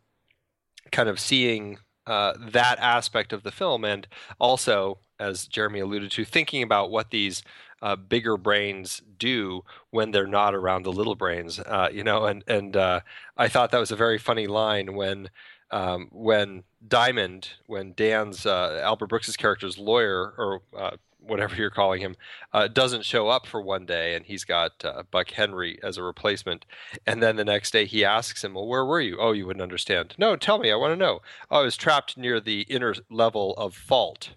[0.91, 4.07] kind of seeing uh, that aspect of the film and
[4.39, 7.43] also as Jeremy alluded to thinking about what these
[7.81, 12.43] uh, bigger brains do when they're not around the little brains uh, you know and
[12.47, 12.99] and uh,
[13.37, 15.29] I thought that was a very funny line when
[15.71, 22.01] um, when Diamond, when Dan's uh, Albert Brooks's character's lawyer or uh, whatever you're calling
[22.01, 22.15] him,
[22.53, 26.03] uh, doesn't show up for one day, and he's got uh, Buck Henry as a
[26.03, 26.65] replacement,
[27.05, 29.63] and then the next day he asks him, "Well, where were you?" "Oh, you wouldn't
[29.63, 30.71] understand." "No, tell me.
[30.71, 34.29] I want to know." "Oh, I was trapped near the inner level of fault."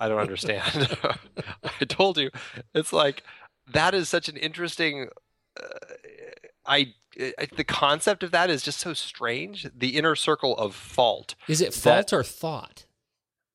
[0.00, 0.96] I don't understand.
[1.80, 2.30] I told you,
[2.74, 3.22] it's like
[3.72, 5.08] that is such an interesting.
[5.58, 5.64] Uh,
[6.66, 6.92] I,
[7.38, 9.66] I the concept of that is just so strange.
[9.76, 11.34] The inner circle of fault.
[11.48, 12.84] Is it That- fault or thought?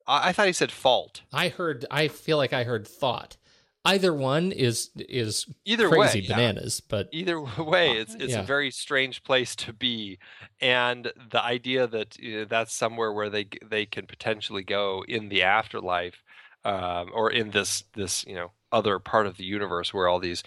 [0.07, 1.21] I, I thought he said fault.
[1.31, 1.85] I heard.
[1.89, 3.37] I feel like I heard thought.
[3.85, 6.35] Either one is is Either crazy way, yeah.
[6.37, 8.39] bananas, but Either way, it's it's Yeah.
[8.39, 10.19] a very strange place to be,
[10.61, 15.27] and the idea that you know, that's somewhere where they they can potentially go in
[15.27, 16.23] the afterlife,
[16.65, 20.43] um, or in this this you know other part of the universe where all these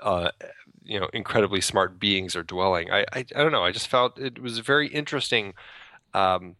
[0.00, 0.30] uh,
[0.84, 2.90] you know incredibly smart beings are dwelling.
[2.90, 3.64] I, I I don't know.
[3.64, 5.54] I just felt it was very interesting,
[6.14, 6.56] um,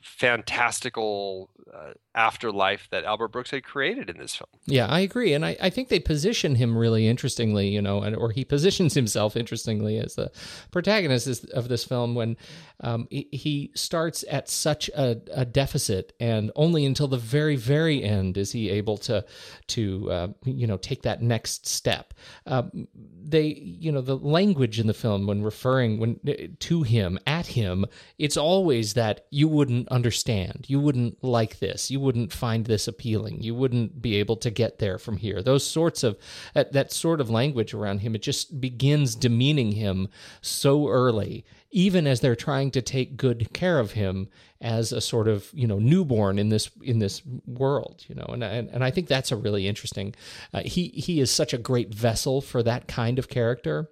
[0.00, 4.48] fantastical uh, afterlife that Albert Brooks had created in this film.
[4.66, 8.14] Yeah, I agree, and I, I think they position him really interestingly, you know, and
[8.14, 10.30] or he positions himself interestingly as the
[10.70, 12.36] protagonist of this film when
[12.80, 18.36] um, he, starts at such a, a deficit, and only until the very very end
[18.36, 19.24] is he able to
[19.68, 22.12] to uh, you know take that next step.
[22.46, 22.88] Um,
[23.24, 26.20] they you know the language in the film when referring when
[26.58, 27.86] to him at him,
[28.18, 33.42] it's always that you wouldn't understand, you wouldn't like this, you wouldn't find this appealing,
[33.42, 35.42] you wouldn't be able to get there from here.
[35.42, 36.18] Those sorts of
[36.54, 40.08] that, that sort of language around him, it just begins demeaning him
[40.40, 44.28] so early, even as they're trying to take good care of him
[44.62, 48.44] as a sort of you know newborn in this in this world you know and
[48.44, 50.14] and, and I think that's a really interesting
[50.54, 53.90] uh, he he is such a great vessel for that kind of character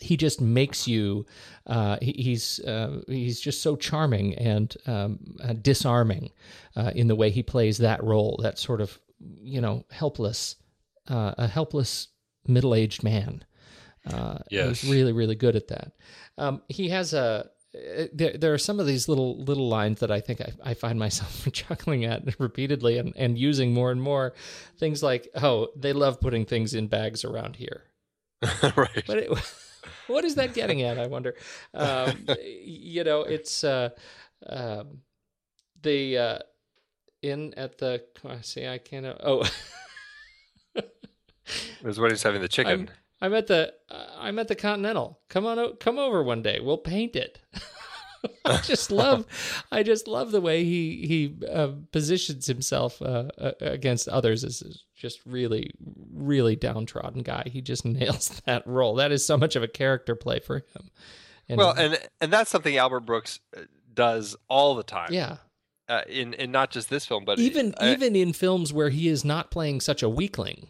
[0.00, 1.26] he just makes you
[1.66, 6.30] uh, he, he's uh, he's just so charming and um, uh, disarming
[6.76, 8.98] uh, in the way he plays that role that sort of
[9.42, 10.56] you know helpless
[11.08, 12.08] uh, a helpless
[12.46, 13.44] middle-aged man
[14.12, 14.80] uh, Yes.
[14.80, 15.92] he's really really good at that
[16.38, 17.50] um, he has a
[18.12, 20.98] there, there are some of these little little lines that I think I, I find
[20.98, 24.32] myself chuckling at repeatedly and, and using more and more
[24.78, 27.84] things like oh they love putting things in bags around here
[28.76, 29.04] right.
[29.06, 29.30] but it,
[30.06, 30.98] what is that getting at?
[30.98, 31.34] I wonder.
[31.74, 33.90] Um, you know, it's uh,
[34.46, 35.02] um,
[35.82, 36.38] the uh,
[37.22, 38.04] in at the.
[38.24, 38.66] I see.
[38.66, 39.06] I can't.
[39.22, 39.48] Oh,
[41.46, 42.90] It was when he's having the chicken.
[43.20, 43.72] I'm, I'm at the.
[43.88, 45.20] Uh, I'm at the Continental.
[45.28, 46.60] Come on, come over one day.
[46.60, 47.40] We'll paint it.
[48.44, 49.26] I just love,
[49.70, 54.82] I just love the way he he uh, positions himself uh, uh, against others as
[54.94, 55.70] just really,
[56.12, 57.44] really downtrodden guy.
[57.46, 58.94] He just nails that role.
[58.96, 60.90] That is so much of a character play for him.
[61.48, 63.60] And- well, and and that's something Albert Brooks uh,
[63.94, 65.12] does all the time.
[65.12, 65.36] yeah,
[65.88, 69.08] Uh, in in not just this film, but even I- even in films where he
[69.08, 70.68] is not playing such a weakling.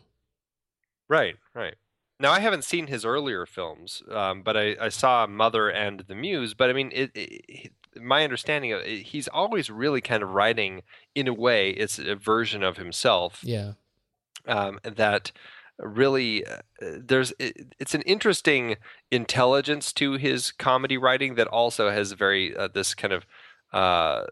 [1.09, 1.75] Right, right.
[2.19, 6.15] Now I haven't seen his earlier films, um, but I, I saw Mother and The
[6.15, 6.55] Muse.
[6.55, 10.83] But I mean, it, it, my understanding of it, he's always really kind of writing
[11.15, 13.73] in a way it's a version of himself Yeah,
[14.47, 15.33] um, that
[15.79, 18.77] really uh, there's it, it's an interesting
[19.11, 23.27] intelligence to his comedy writing that also has very uh, this kind of
[23.73, 24.25] uh,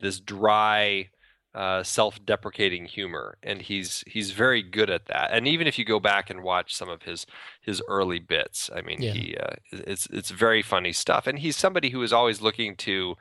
[0.00, 1.08] this dry
[1.54, 5.30] uh, self-deprecating humor and he's he's very good at that.
[5.32, 7.26] And even if you go back and watch some of his
[7.60, 9.12] his early bits i mean Yeah.
[9.12, 11.26] he uh, it's it's very funny stuff.
[11.26, 13.16] And he's somebody who is always looking to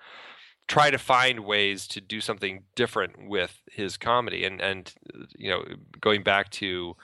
[0.67, 4.45] try to find ways to do something different with his comedy.
[4.45, 4.93] And and
[5.37, 5.63] you know
[5.99, 6.95] going back to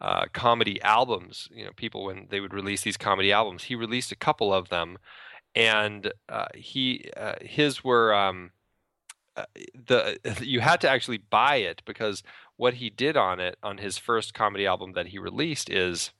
[0.00, 4.12] uh, comedy albums you know people when they would release these comedy albums he released
[4.12, 4.98] a couple of them.
[5.54, 8.53] And uh, he uh, his were um, uh,
[9.36, 9.44] Uh,
[9.86, 12.22] the you had to actually buy it because
[12.56, 16.12] what he did on it on his first comedy album that he released is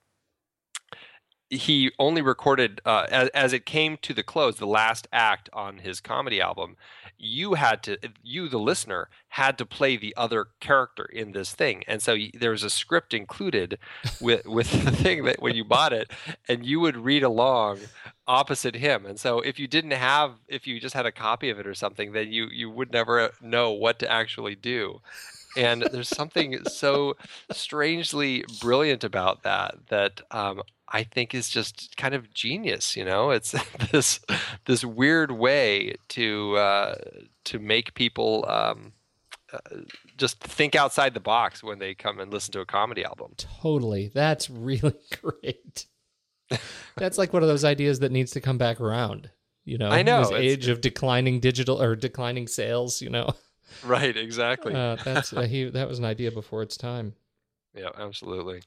[1.49, 5.79] he only recorded uh, as, as it came to the close the last act on
[5.79, 6.75] his comedy album
[7.17, 11.83] you had to you the listener had to play the other character in this thing.
[11.87, 13.77] And so there was a script included
[14.21, 16.11] with with the thing that when you bought it
[16.47, 17.79] and you would read along
[18.27, 19.05] opposite him.
[19.05, 21.73] And so if you didn't have if you just had a copy of it or
[21.73, 25.01] something then you you would never know what to actually do
[25.55, 27.15] and there's something so
[27.51, 32.95] strangely brilliant about that that um, I think is just kind of genius.
[32.95, 33.55] You know, it's
[33.91, 34.19] this
[34.65, 36.95] this weird way to uh,
[37.45, 38.93] to make people um,
[39.51, 39.59] uh,
[40.17, 43.33] just think outside the box when they come and listen to a comedy album.
[43.37, 45.85] Totally, that's really great.
[46.95, 49.29] that's like one of those ideas that needs to come back around.
[49.63, 53.01] You know, I know this age of declining digital or declining sales.
[53.01, 53.33] You know,
[53.85, 54.15] right?
[54.15, 54.73] Exactly.
[54.73, 55.65] Uh, that's uh, he.
[55.65, 57.13] That was an idea before its time.
[57.75, 58.61] Yeah, absolutely.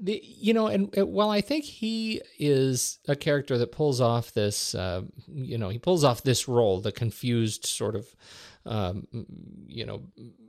[0.00, 4.74] The, you know, and while I think he is a character that pulls off this,
[4.74, 8.16] uh, you know, he pulls off this role, the confused sort of,
[8.64, 9.06] um,
[9.66, 10.04] you know,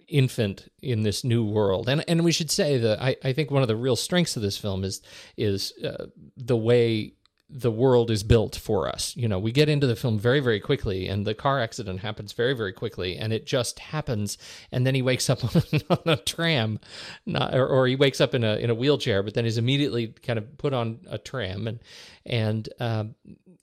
[0.07, 1.89] infant in this new world.
[1.89, 4.41] And and we should say that I, I think one of the real strengths of
[4.41, 5.01] this film is
[5.35, 6.05] is uh,
[6.37, 7.13] the way
[7.49, 9.15] the world is built for us.
[9.15, 12.33] You know, we get into the film very, very quickly, and the car accident happens
[12.33, 14.37] very, very quickly, and it just happens.
[14.71, 15.43] And then he wakes up
[15.89, 16.79] on a tram,
[17.25, 20.07] not, or, or, he wakes up in a in a wheelchair, but then is immediately
[20.07, 21.79] kind of put on a tram, and
[22.25, 23.15] and um,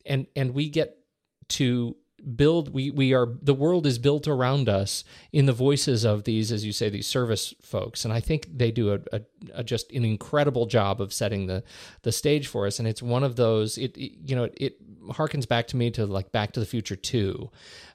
[0.06, 0.98] and and we get
[1.48, 1.94] to
[2.36, 6.50] build we we are the world is built around us in the voices of these
[6.50, 8.04] as you say these service folks.
[8.04, 9.20] And i think they do a, a,
[9.54, 11.62] a just an incredible job of setting the
[12.02, 12.78] the stage for us.
[12.78, 15.90] And it's one of those it, it you know it, it harkens back to me
[15.92, 17.50] to like back to the future 2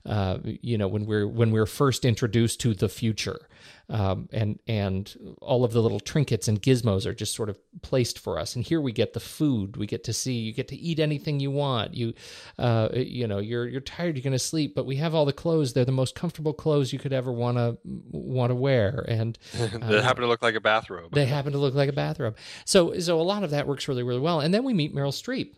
[0.05, 3.48] uh, you know when we're when we're first introduced to the future
[3.89, 8.19] um, and and all of the little trinkets and gizmos are just sort of placed
[8.19, 8.55] for us.
[8.55, 9.77] And here we get the food.
[9.77, 10.33] We get to see.
[10.33, 11.95] You get to eat anything you want.
[11.95, 12.13] You,
[12.57, 14.15] uh, you know, you're you're tired.
[14.15, 14.75] You're going to sleep.
[14.75, 15.73] But we have all the clothes.
[15.73, 19.05] They're the most comfortable clothes you could ever want to want to wear.
[19.07, 21.13] And uh, they happen to look like a bathrobe.
[21.13, 22.37] They happen to look like a bathrobe.
[22.65, 24.39] So so a lot of that works really really well.
[24.39, 25.53] And then we meet Meryl Streep.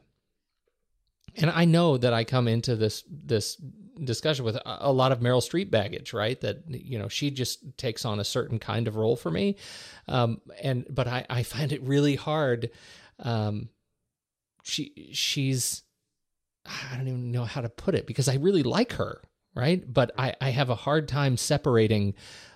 [1.36, 3.58] And I know that I come into this this
[4.04, 6.40] discussion with a lot of Meryl Streep baggage, right?
[6.42, 9.56] That you know she just takes on a certain kind of role for me,
[10.08, 12.72] um, and but I I find it really hard.
[13.20, 13.70] Um,
[14.64, 15.84] she she's
[16.66, 19.22] I don't even know how to put it because I really like her,
[19.56, 19.84] right?
[19.92, 22.14] But I I have a hard time separating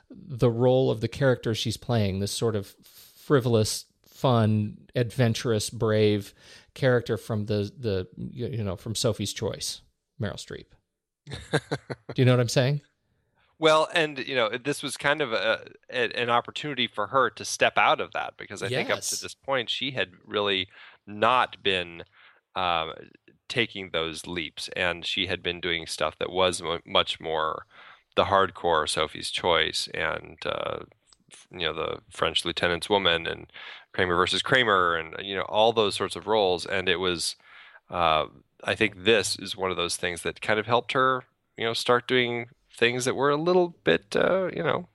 [0.10, 6.34] the role of the character she's playing, this sort of frivolous, fun, adventurous, brave
[6.74, 9.82] character from the the you know from Sophie's Choice,
[10.22, 10.75] Meryl Streep.
[11.30, 11.60] Do
[12.16, 12.82] you know what I'm saying?
[13.58, 17.46] Well, and you know, this was kind of a, a, an opportunity for her to
[17.46, 18.78] step out of that because I yes.
[18.78, 20.68] think up to this point she had really
[21.08, 22.04] not been
[22.56, 22.94] um,
[23.48, 27.66] taking those leaps, and she had been doing stuff that was m- much more
[28.16, 30.80] the hardcore Sophie's Choice and uh,
[31.52, 33.52] you know the French Lieutenant's Woman and
[33.94, 37.36] Kramer versus Kramer and you know all those sorts of roles, and it was.
[37.90, 38.26] Uh,
[38.64, 41.24] I think this is one of those things that kind of helped her,
[41.58, 44.88] you know, start doing things that were a little bit, uh, you know,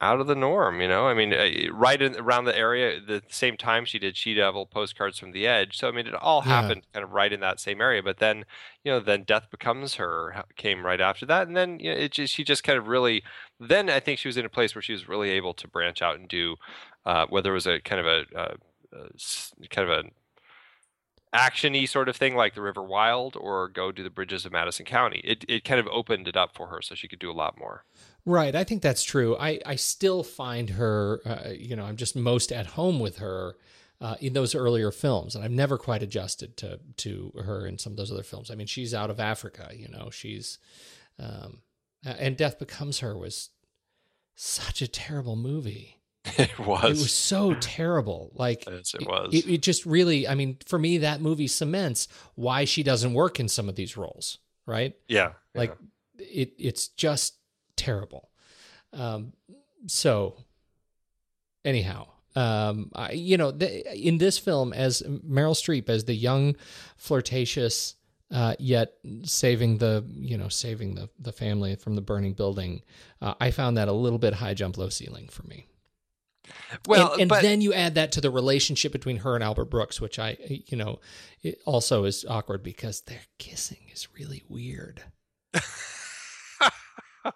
[0.00, 0.80] out of the norm.
[0.80, 4.16] You know, I mean, uh, right in, around the area, the same time she did
[4.16, 5.76] She Devil postcards from the Edge.
[5.76, 6.62] So I mean, it all yeah.
[6.62, 8.02] happened kind of right in that same area.
[8.02, 8.44] But then,
[8.82, 12.12] you know, then Death Becomes Her came right after that, and then you know, it
[12.12, 13.22] just, she just kind of really.
[13.58, 16.00] Then I think she was in a place where she was really able to branch
[16.00, 16.56] out and do,
[17.04, 18.56] uh, whether it was a kind of a, a,
[18.96, 20.08] a kind of a
[21.34, 24.84] actiony sort of thing like the River Wild or go do the bridges of Madison
[24.84, 25.20] County.
[25.24, 27.58] It it kind of opened it up for her so she could do a lot
[27.58, 27.84] more.
[28.26, 29.36] Right, I think that's true.
[29.36, 33.56] I I still find her uh, you know, I'm just most at home with her
[34.00, 37.92] uh, in those earlier films, and I've never quite adjusted to to her in some
[37.92, 38.50] of those other films.
[38.50, 40.58] I mean, she's out of Africa, you know, she's
[41.18, 41.60] um,
[42.04, 43.50] and Death Becomes Her was
[44.34, 45.99] such a terrible movie.
[46.38, 46.84] It was.
[46.84, 48.30] It was so terrible.
[48.34, 49.32] Like yes, it was.
[49.32, 50.28] It, it, just really.
[50.28, 53.96] I mean, for me, that movie cements why she doesn't work in some of these
[53.96, 54.38] roles.
[54.66, 54.94] Right.
[55.08, 55.32] Yeah.
[55.54, 55.74] Like
[56.18, 56.26] yeah.
[56.26, 56.52] it.
[56.58, 57.36] It's just
[57.76, 58.30] terrible.
[58.92, 59.32] Um.
[59.86, 60.36] So.
[61.62, 62.06] Anyhow,
[62.36, 66.56] um, I, you know, the, in this film, as Meryl Streep as the young,
[66.96, 67.96] flirtatious,
[68.30, 68.92] uh, yet
[69.24, 72.82] saving the you know saving the the family from the burning building.
[73.20, 75.66] Uh, I found that a little bit high jump, low ceiling for me.
[76.86, 79.66] Well, and, and but- then you add that to the relationship between her and Albert
[79.66, 80.36] Brooks, which I,
[80.66, 81.00] you know,
[81.42, 85.02] it also is awkward because their kissing is really weird.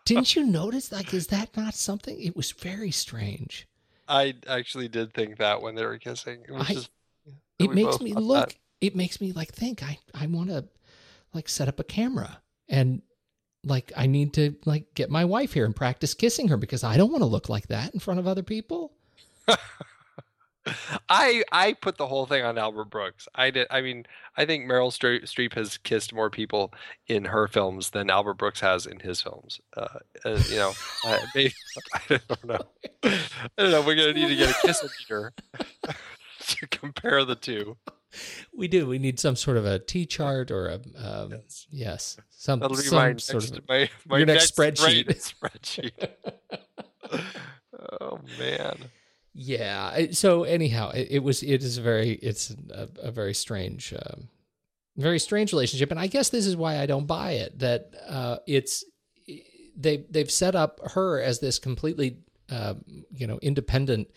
[0.07, 0.91] Didn't you notice?
[0.91, 2.19] Like, is that not something?
[2.21, 3.69] It was very strange.
[4.09, 6.41] I actually did think that when they were kissing.
[6.49, 6.91] It, I- just,
[7.59, 8.49] It we makes me look.
[8.51, 8.57] that.
[8.81, 9.83] It makes me like think.
[9.83, 10.67] I I want to
[11.33, 13.01] like set up a camera and
[13.65, 16.97] like I need to like get my wife here and practice kissing her because I
[16.99, 18.93] don't want to look like that in front of other people.
[21.09, 23.29] I I put the whole thing on Albert Brooks.
[23.35, 23.67] I did.
[23.71, 26.73] I mean, I think Meryl Streep has kissed more people
[27.07, 29.61] in her films than Albert Brooks has in his films.
[29.77, 30.73] Uh, uh, you know,
[31.07, 31.53] uh, maybe,
[31.95, 32.61] I don't know.
[33.03, 33.19] I
[33.59, 33.83] don't know.
[33.83, 35.33] We're gonna need to get a kiss meter
[36.47, 37.77] to compare the two.
[38.57, 38.87] We do.
[38.87, 41.35] We need some sort of a T chart or a um,
[41.71, 42.17] yes.
[42.31, 45.35] some That'll be some my sort of my, my your next, next spreadsheet.
[45.43, 46.09] spreadsheet.
[48.01, 48.77] oh man.
[49.35, 50.13] Yeah.
[50.13, 51.43] So anyhow, it, it was.
[51.43, 52.13] It is a very.
[52.13, 54.29] It's a, a very strange, um,
[54.97, 57.59] very strange relationship, and I guess this is why I don't buy it.
[57.59, 58.85] That uh, it's
[59.77, 62.19] they they've set up her as this completely,
[62.49, 62.75] uh,
[63.11, 64.09] you know, independent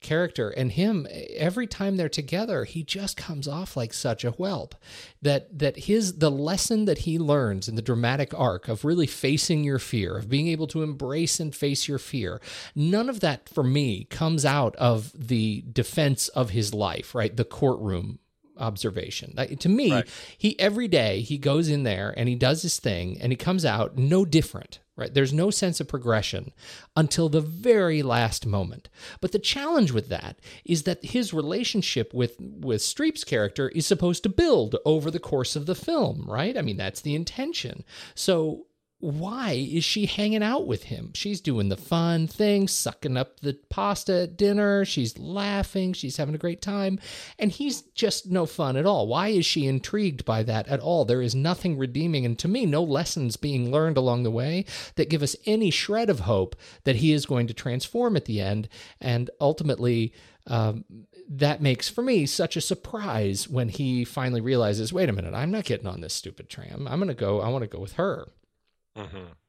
[0.00, 4.74] character, and him every time they're together, he just comes off like such a whelp.
[5.22, 9.64] That that his the lesson that he learns in the dramatic arc of really facing
[9.64, 12.40] your fear, of being able to embrace and face your fear,
[12.74, 17.36] none of that for me comes out of the defense of his life, right?
[17.36, 18.18] The courtroom
[18.60, 19.34] observation.
[19.36, 20.02] Like, to me,
[20.38, 23.64] he every day he goes in there and he does his thing and he comes
[23.64, 25.12] out no different, right?
[25.12, 26.52] There's no sense of progression
[26.96, 28.88] until the very last moment.
[29.20, 34.22] But the challenge with that is that his relationship with with Streep's character is supposed
[34.22, 36.56] to build over the course of the film, right?
[36.56, 37.84] I mean, that's the intention.
[38.14, 38.66] So
[39.00, 41.12] why is she hanging out with him?
[41.14, 44.84] She's doing the fun thing, sucking up the pasta at dinner.
[44.84, 45.94] She's laughing.
[45.94, 46.98] She's having a great time.
[47.38, 49.08] And he's just no fun at all.
[49.08, 51.06] Why is she intrigued by that at all?
[51.06, 55.08] There is nothing redeeming, and to me, no lessons being learned along the way that
[55.08, 58.68] give us any shred of hope that he is going to transform at the end.
[59.00, 60.12] And ultimately,
[60.46, 60.84] um,
[61.28, 65.50] that makes for me such a surprise when he finally realizes wait a minute, I'm
[65.50, 66.86] not getting on this stupid tram.
[66.86, 68.28] I'm going to go, I want to go with her.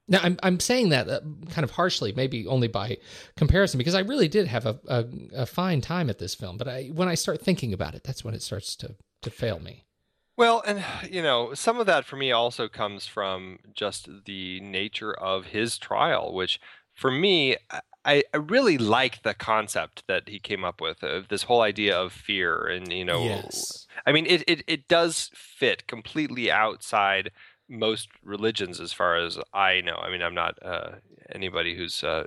[0.07, 1.21] Now, I'm I'm saying that uh,
[1.51, 2.97] kind of harshly, maybe only by
[3.37, 6.57] comparison, because I really did have a, a, a fine time at this film.
[6.57, 9.59] But I, when I start thinking about it, that's when it starts to to fail
[9.59, 9.85] me.
[10.37, 15.13] Well, and you know, some of that for me also comes from just the nature
[15.13, 16.59] of his trial, which
[16.93, 17.55] for me,
[18.03, 21.97] I, I really like the concept that he came up with of this whole idea
[21.97, 23.87] of fear, and you know, Yes.
[24.05, 27.31] I mean, it, it it does fit completely outside
[27.71, 29.95] most religions, as far as I know.
[29.95, 30.91] I mean, I'm not uh,
[31.33, 32.25] anybody who's uh,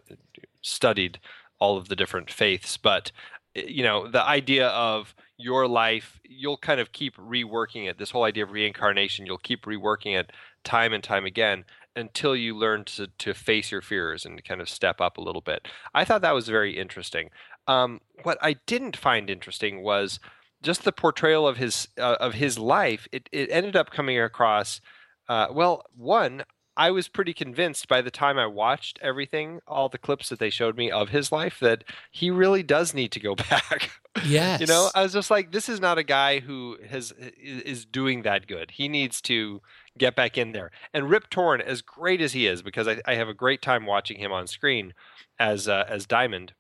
[0.63, 1.19] studied
[1.59, 3.13] all of the different faiths, but
[3.55, 7.99] eh, you know, the idea of your life, you'll kind of keep reworking it.
[7.99, 10.31] This whole idea of reincarnation, you'll keep reworking it
[10.65, 11.65] time and time again
[11.97, 15.41] until you learn to to face your fears and kind of step up a little
[15.41, 15.69] bit.
[15.95, 17.31] I thought that was very interesting.
[17.67, 20.21] Um, what I didn't find interesting was
[20.63, 23.07] just the portrayal of his uh, of his life.
[23.13, 24.81] It it ended up coming across.
[25.29, 26.45] Uh, well, one,
[26.77, 30.51] I was pretty convinced by the time I watched everything, all the clips that they
[30.51, 33.91] showed me of his life, that he really does need to go back.
[34.27, 34.61] Yes.
[34.61, 38.23] you know, I was just like, this is not a guy who has is doing
[38.23, 38.73] that good.
[38.73, 39.61] He needs to
[39.99, 40.71] get back in there.
[40.93, 43.87] And Rip Torn, as great as he is, because I, I have a great time
[43.87, 44.95] watching him on screen
[45.39, 46.55] as uh, as Diamond.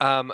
[0.00, 0.32] Um,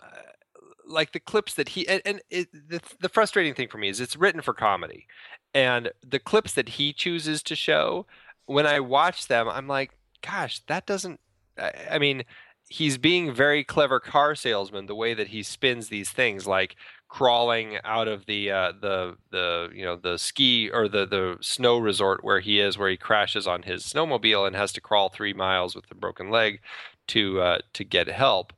[0.87, 4.01] like the clips that he and, and it, the the frustrating thing for me is
[4.01, 5.07] it's written for comedy,
[5.55, 8.07] and the clips that he chooses to show,
[8.47, 9.93] when I watch them, I'm like,
[10.23, 11.21] gosh, that doesn't.
[11.59, 12.25] I, I mean,
[12.69, 16.77] he's being very clever car salesman the way that he spins these things, like
[17.09, 21.79] crawling out of the uh, the the you know the ski or the the snow
[21.79, 25.33] resort where he is, where he crashes on his snowmobile and has to crawl three
[25.33, 26.61] miles with a broken leg
[27.09, 28.53] to uh, to get help.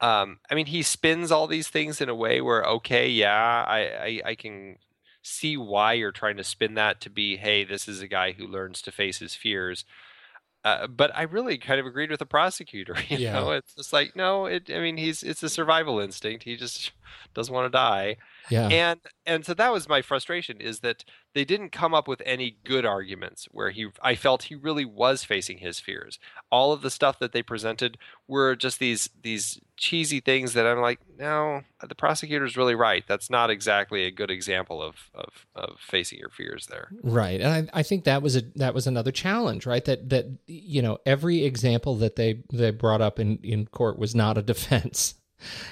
[0.00, 3.78] Um, I mean, he spins all these things in a way where, okay, yeah, I,
[3.78, 4.76] I, I can
[5.22, 8.46] see why you're trying to spin that to be, hey, this is a guy who
[8.46, 9.84] learns to face his fears.
[10.64, 12.96] Uh, but I really kind of agreed with the prosecutor.
[13.08, 13.32] You Yeah.
[13.32, 14.70] know, it's just like, no, it.
[14.70, 16.44] I mean, he's it's a survival instinct.
[16.44, 16.92] He just
[17.34, 18.16] doesn't want to die.
[18.50, 18.68] Yeah.
[18.68, 21.04] And and so that was my frustration is that
[21.34, 25.22] they didn't come up with any good arguments where he I felt he really was
[25.22, 26.18] facing his fears.
[26.50, 27.96] All of the stuff that they presented
[28.26, 33.04] were just these these cheesy things that I'm like, no, the prosecutor's really right.
[33.06, 36.88] That's not exactly a good example of of, of facing your fears there.
[37.02, 39.84] Right, and I, I think that was a that was another challenge, right?
[39.84, 44.14] That that you know every example that they they brought up in in court was
[44.14, 45.14] not a defense.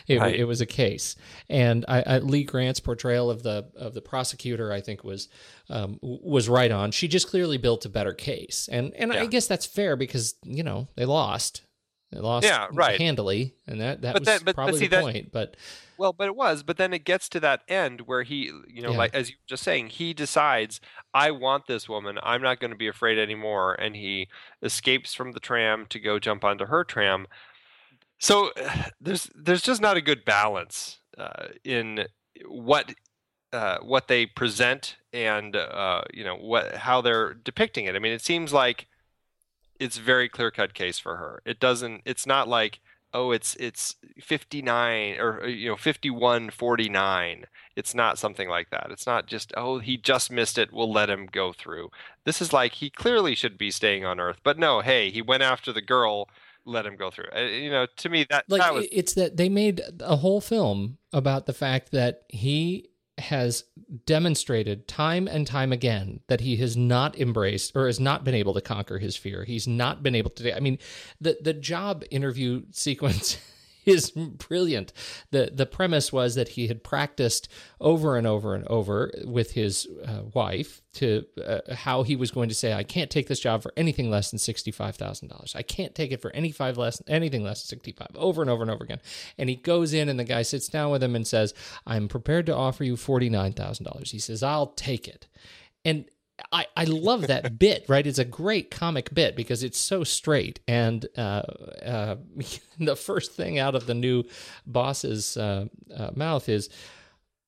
[0.06, 0.34] It, Right.
[0.34, 1.16] it was a case,
[1.48, 5.28] and I, I, Lee Grant's portrayal of the of the prosecutor, I think, was
[5.70, 6.90] um, was right on.
[6.92, 10.62] She just clearly built a better case, and and I guess that's fair because you
[10.62, 11.62] know they lost,
[12.12, 13.00] they lost Yeah, right.
[13.00, 15.32] handily, and that that But was then- but- but probably see, the that- point.
[15.32, 15.56] But
[15.98, 16.62] Well, but it was.
[16.62, 18.98] But then it gets to that end where he, you know, Yeah.
[18.98, 20.80] like as you were just saying, he decides,
[21.12, 22.20] I want this woman.
[22.22, 23.74] I'm not going to be afraid anymore.
[23.74, 24.28] And he
[24.62, 27.26] escapes from the tram to go jump onto her tram.
[28.18, 28.52] So
[29.00, 32.06] there's there's just not a good balance uh, in
[32.46, 32.94] what
[33.52, 37.94] uh, what they present and uh, you know what how they're depicting it.
[37.94, 38.86] I mean, it seems like
[39.80, 41.42] it's very clear cut case for her.
[41.44, 42.02] It doesn't.
[42.04, 42.80] It's not like
[43.14, 47.44] oh, it's it's 59 or uh, you know 51 49.
[47.76, 48.88] It's not something like that.
[48.90, 50.72] It's not just oh he just missed it.
[50.72, 51.90] We'll let him go through.
[52.24, 54.80] This is like he clearly should be staying on Earth, but no.
[54.80, 56.28] Hey, he went after the girl.
[56.68, 57.28] Let him go through.
[57.34, 60.40] Uh, You know, to me that like that was it's that they made a whole
[60.40, 63.64] film about the fact that he has
[64.06, 68.54] demonstrated time and time again that he has not embraced or has not been able
[68.54, 69.44] to conquer his fear.
[69.44, 70.56] He's not been able to.
[70.56, 70.78] I mean,
[71.20, 73.38] the the job interview sequence
[73.88, 74.92] is brilliant.
[75.30, 77.48] the The premise was that he had practiced
[77.80, 82.48] over and over and over with his uh, wife to uh, how he was going
[82.48, 85.54] to say, "I can't take this job for anything less than sixty five thousand dollars.
[85.56, 88.08] I can't take it for any five less anything less than sixty five.
[88.14, 89.00] Over and over and over again.
[89.36, 91.54] And he goes in, and the guy sits down with him and says,
[91.86, 95.28] "I'm prepared to offer you forty nine thousand dollars." He says, "I'll take it,"
[95.84, 96.04] and
[96.52, 98.06] I, I love that bit, right?
[98.06, 100.60] It's a great comic bit because it's so straight.
[100.68, 101.42] And uh,
[101.84, 102.16] uh,
[102.78, 104.24] the first thing out of the new
[104.66, 106.68] boss's uh, uh, mouth is,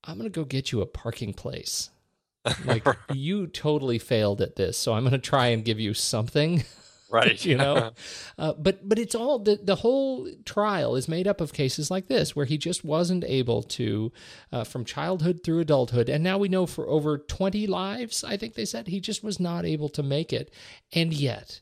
[0.04, 1.90] I'm going to go get you a parking place.
[2.64, 4.78] Like, you totally failed at this.
[4.78, 6.64] So I'm going to try and give you something.
[7.10, 7.44] Right.
[7.44, 7.90] you know
[8.38, 12.06] uh, but but it's all the, the whole trial is made up of cases like
[12.06, 14.12] this where he just wasn't able to
[14.52, 18.54] uh, from childhood through adulthood and now we know for over 20 lives i think
[18.54, 20.52] they said he just was not able to make it
[20.92, 21.60] and yet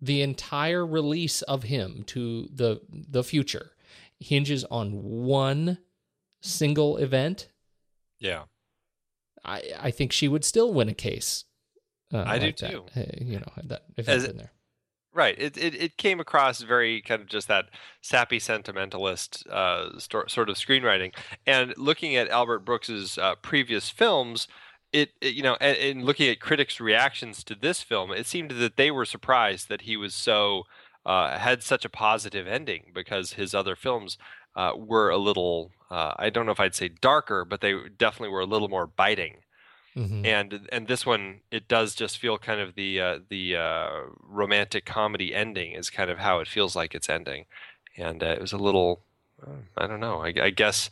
[0.00, 3.72] the entire release of him to the the future
[4.20, 5.78] hinges on one
[6.40, 7.48] single event
[8.18, 8.42] yeah.
[9.44, 11.44] i i think she would still win a case
[12.12, 12.70] uh, I do that.
[12.70, 12.84] too.
[13.20, 14.52] You know that if As- it's in there
[15.18, 15.34] Right.
[15.36, 17.70] It, it it came across very kind of just that
[18.02, 21.12] sappy sentimentalist uh, sort of screenwriting.
[21.44, 24.46] And looking at Albert Brooks's uh, previous films,
[24.92, 28.52] it, it- you know, and, and looking at critics' reactions to this film, it seemed
[28.52, 30.64] that they were surprised that he was so
[31.04, 34.18] uh, had such a positive ending because his other films
[34.54, 35.72] uh, were a little.
[35.90, 38.86] Uh, I don't know if I'd say darker, but they definitely were a little more
[38.86, 39.38] biting
[39.96, 40.24] Mhm.
[40.26, 43.88] and and this one it does just feel kind of the uh, the uh,
[44.22, 47.46] romantic comedy ending is kind of how it feels like it's ending,
[47.96, 49.02] and uh, it was a little
[49.46, 50.90] uh, I don't know I, I guess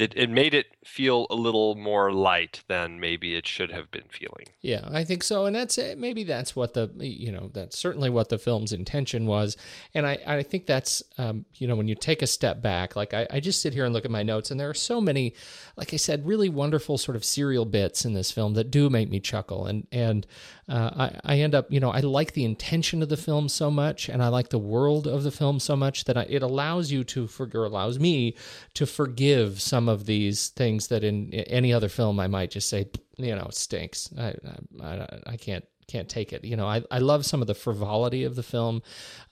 [0.00, 4.08] it it made it feel a little more light than maybe it should have been
[4.08, 4.46] feeling.
[4.60, 5.98] Yeah, I think so, and that's it.
[5.98, 9.56] maybe that's what the you know that's certainly what the film's intention was,
[9.94, 13.12] and I I think that's um, you know when you take a step back, like
[13.14, 15.34] I, I just sit here and look at my notes, and there are so many,
[15.76, 19.10] like I said, really wonderful sort of serial bits in this film that do make
[19.10, 20.26] me chuckle, and and
[20.68, 23.70] uh, I I end up you know I like the intention of the film so
[23.70, 26.90] much, and I like the world of the film so much that I, it allows
[26.90, 28.34] you to for or allows me
[28.74, 32.88] to forgive some of these things that in any other film I might just say
[33.18, 34.34] you know it stinks I
[34.82, 38.24] I, I, can't can't take it you know I, I love some of the frivolity
[38.24, 38.82] of the film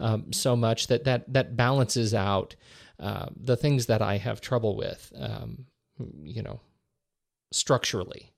[0.01, 2.55] um, so much that that that balances out
[3.01, 5.65] uh, the things that I have trouble with um,
[6.23, 6.61] you know
[7.53, 8.33] structurally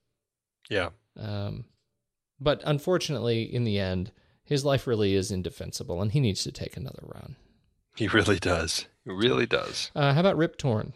[0.69, 0.91] Yeah.
[1.19, 1.65] um,
[2.39, 4.13] but unfortunately in the end
[4.45, 7.37] his life really is indefensible and he needs to take another run
[7.97, 8.87] He really does.
[9.05, 9.91] He really does.
[9.97, 10.93] uh, how about Rip Torn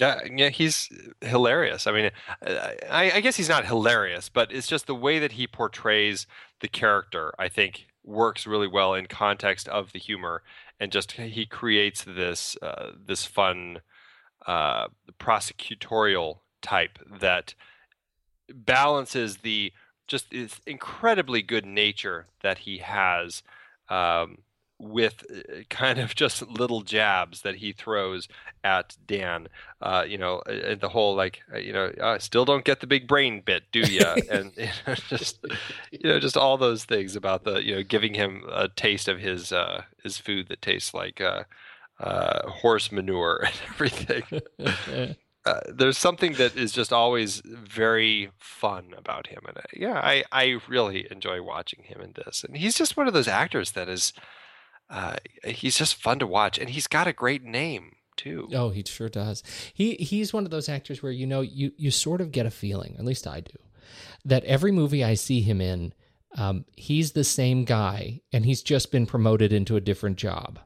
[0.00, 0.88] Yeah, yeah, he's
[1.20, 1.86] hilarious.
[1.86, 2.10] I mean,
[2.42, 6.26] I, I guess he's not hilarious, but it's just the way that he portrays
[6.60, 7.34] the character.
[7.38, 10.42] I think works really well in context of the humor,
[10.78, 13.80] and just he creates this uh, this fun
[14.46, 14.88] uh,
[15.18, 17.54] prosecutorial type that
[18.48, 19.72] balances the
[20.08, 20.32] just
[20.66, 23.42] incredibly good nature that he has.
[23.90, 24.38] Um,
[24.80, 28.28] with uh, kind of just little jabs that he throws
[28.64, 29.48] at Dan.
[29.80, 33.06] Uh, you know, the whole like, uh, you know, uh, still don't get the big
[33.06, 34.00] brain bit, do you?
[34.30, 35.44] and you know, just,
[35.90, 39.18] you know, just all those things about the, you know, giving him a taste of
[39.18, 41.44] his uh, his food that tastes like uh,
[42.00, 44.24] uh, horse manure and everything.
[45.46, 50.22] Uh, there's something that is just always very fun about him, and uh, yeah, I
[50.30, 52.44] I really enjoy watching him in this.
[52.44, 54.12] And he's just one of those actors that is,
[54.90, 58.48] uh, he's just fun to watch, and he's got a great name too.
[58.52, 59.42] Oh, he sure does.
[59.72, 62.50] He he's one of those actors where you know you you sort of get a
[62.50, 63.56] feeling, at least I do,
[64.24, 65.94] that every movie I see him in,
[66.36, 70.58] um, he's the same guy, and he's just been promoted into a different job.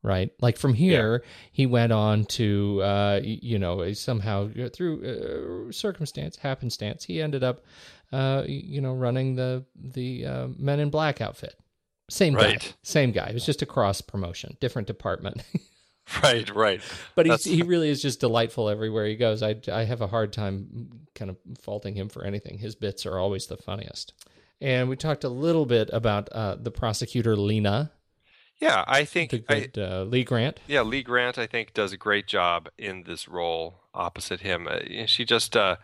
[0.00, 5.72] Right, like from here, he went on to, uh, you know, somehow uh, through uh,
[5.72, 7.64] circumstance, happenstance, he ended up,
[8.12, 11.56] uh, you know, running the the uh, Men in Black outfit.
[12.10, 13.26] Same guy, same guy.
[13.28, 15.42] It was just a cross promotion, different department.
[16.22, 16.80] Right, right.
[17.14, 19.42] but he's, That's- he really is just delightful everywhere he goes.
[19.42, 22.56] I, I have a hard time kind of faulting him for anything.
[22.56, 24.14] His bits are always the funniest.
[24.58, 27.92] And we talked a little bit about uh, the prosecutor Lena,
[28.58, 30.60] Yeah, I think the I, uh, Lee Grant.
[30.66, 34.66] Yeah, Lee Grant, I think, does a great job in this role opposite him.
[34.66, 35.76] Uh, she just, uh,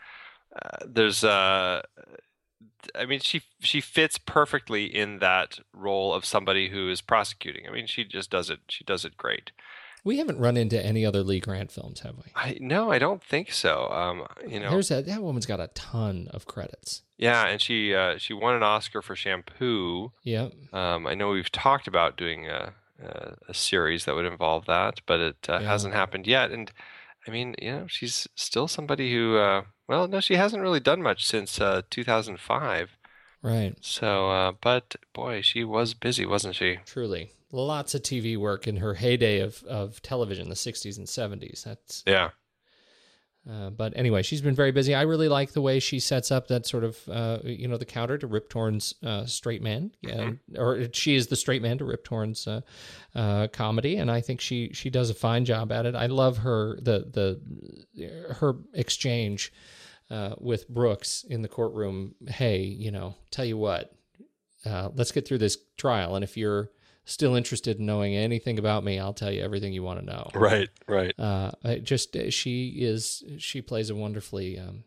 [0.57, 1.83] uh, there's, uh,
[2.95, 7.67] I mean, she she fits perfectly in that role of somebody who is prosecuting.
[7.67, 8.61] I mean, she just does it.
[8.69, 9.51] She does it great.
[10.05, 12.25] We haven't run into any other Lee Grant films, have we?
[12.37, 13.89] I no, I don't think so.
[13.91, 17.03] Um, you know, There's a, that woman's got a ton of credits.
[17.17, 20.13] yeah, and she uh, she won an Oscar for Shampoo.
[20.23, 20.49] Yeah.
[20.75, 25.01] Um, I know we've talked about doing a, a, a series that would involve that,
[25.07, 25.69] but it uh, Yeah.
[25.69, 26.51] hasn't happened yet.
[26.51, 26.71] And
[27.27, 31.03] I mean, you know, she's still somebody who, uh, well, no, she hasn't really done
[31.03, 32.97] much since uh, 2005.
[33.43, 33.77] Right.
[33.81, 36.79] So, uh, but boy, she was busy, wasn't she?
[36.87, 37.33] Truly.
[37.53, 41.65] Lots of TV work in her heyday of, of television, the 60s and 70s.
[41.65, 42.31] That's Yeah.
[43.51, 44.95] Uh, but anyway, she's been very busy.
[44.95, 47.85] I really like the way she sets up that sort of, uh, you know, the
[47.85, 51.85] counter to Rip Torn's uh, straight man, and, or she is the straight man to
[51.85, 52.63] Rip Torn's uh,
[53.15, 55.95] uh, comedy, and I think she she does a fine job at it.
[55.95, 59.53] I love her the the her exchange
[60.11, 62.15] uh, with Brooks in the courtroom.
[62.27, 63.95] Hey, you know, tell you what,
[64.65, 66.71] uh, let's get through this trial, and if you're
[67.05, 70.31] still interested in knowing anything about me, I'll tell you everything you want to know.
[70.35, 71.19] Right, right.
[71.19, 74.85] Uh, I just uh, she is she plays a wonderfully um,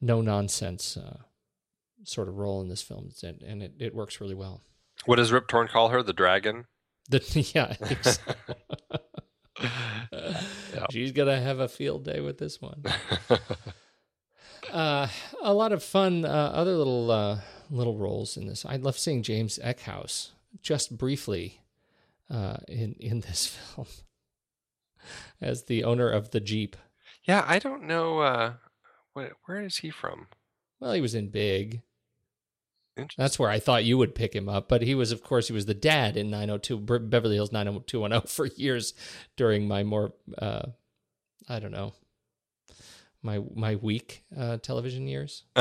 [0.00, 1.18] no nonsense uh,
[2.04, 4.62] sort of role in this film, and, and it, it works really well.
[5.04, 6.02] What does Rip Torn call her?
[6.02, 6.66] The dragon?
[7.08, 7.20] The
[7.54, 8.20] yeah, I think so.
[10.90, 12.82] she's gonna have a field day with this one.
[14.72, 15.08] uh,
[15.42, 18.64] a lot of fun uh, other little uh, little roles in this.
[18.64, 20.30] I love seeing James Eckhouse
[20.62, 21.60] just briefly
[22.30, 23.86] uh, in in this film
[25.40, 26.76] as the owner of the Jeep.
[27.24, 28.20] Yeah, I don't know.
[28.20, 28.54] Uh,
[29.12, 30.28] what, where is he from?
[30.80, 31.82] Well, he was in Big.
[33.18, 35.52] That's where I thought you would pick him up, but he was, of course, he
[35.52, 38.94] was the dad in 902 Beverly Hills 90210 for years
[39.36, 40.62] during my more, uh,
[41.46, 41.92] I don't know,
[43.22, 45.44] my my weak uh, television years.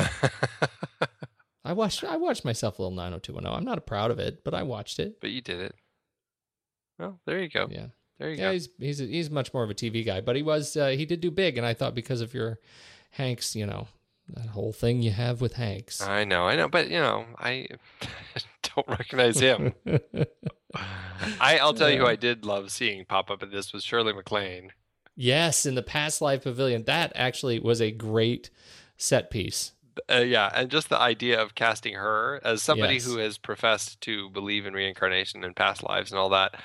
[1.66, 3.52] I watched I watched myself a little 90210.
[3.58, 5.20] I'm not proud of it, but I watched it.
[5.20, 5.76] But you did it.
[7.00, 7.68] Well, there you go.
[7.70, 7.88] Yeah.
[8.20, 8.54] There you Yeah, go.
[8.54, 11.20] he's he's he's much more of a TV guy, but he was uh, he did
[11.22, 12.60] do big, and I thought because of your
[13.12, 13.88] Hanks, you know,
[14.30, 16.02] that whole thing you have with Hanks.
[16.02, 17.68] I know, I know, but you know, I
[18.76, 19.74] don't recognize him.
[21.40, 24.14] I, I'll tell you who I did love seeing pop up in this was Shirley
[24.14, 24.72] MacLaine.
[25.16, 28.50] Yes, in the past life pavilion, that actually was a great
[28.98, 29.72] set piece.
[30.12, 33.06] Uh, yeah, and just the idea of casting her as somebody Yes.
[33.06, 36.56] who has professed to believe in reincarnation and past lives and all that.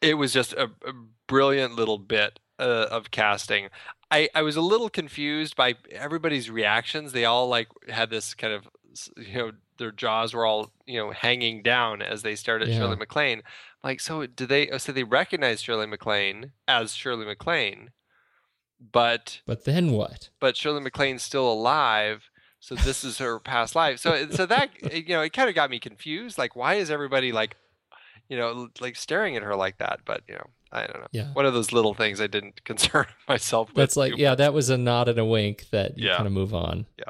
[0.00, 0.92] It was just a, a
[1.26, 3.68] brilliant little bit uh, of casting.
[4.10, 7.12] I, I was a little confused by everybody's reactions.
[7.12, 8.68] They all like had this kind of
[9.16, 12.78] you know their jaws were all you know hanging down as they stared at Yeah.
[12.78, 13.42] Shirley MacLaine.
[13.84, 14.76] Like so, do they?
[14.78, 17.90] So they recognized Shirley MacLaine as Shirley MacLaine,
[18.80, 20.28] but But then what?
[20.40, 23.98] but Shirley MacLaine's still alive, so this is her past life.
[23.98, 26.38] So so that you know, it kind of got me confused.
[26.38, 27.56] Like, why is everybody like,
[28.28, 30.00] you know, like staring at her like that?
[30.04, 31.06] But you know, I don't know.
[31.12, 31.32] Yeah.
[31.32, 33.76] One of those little things I didn't concern myself with.
[33.76, 34.38] That's like yeah, much.
[34.38, 36.16] that was a nod and a wink that you Yeah.
[36.16, 36.86] kind of move on.
[36.98, 37.04] Yeah.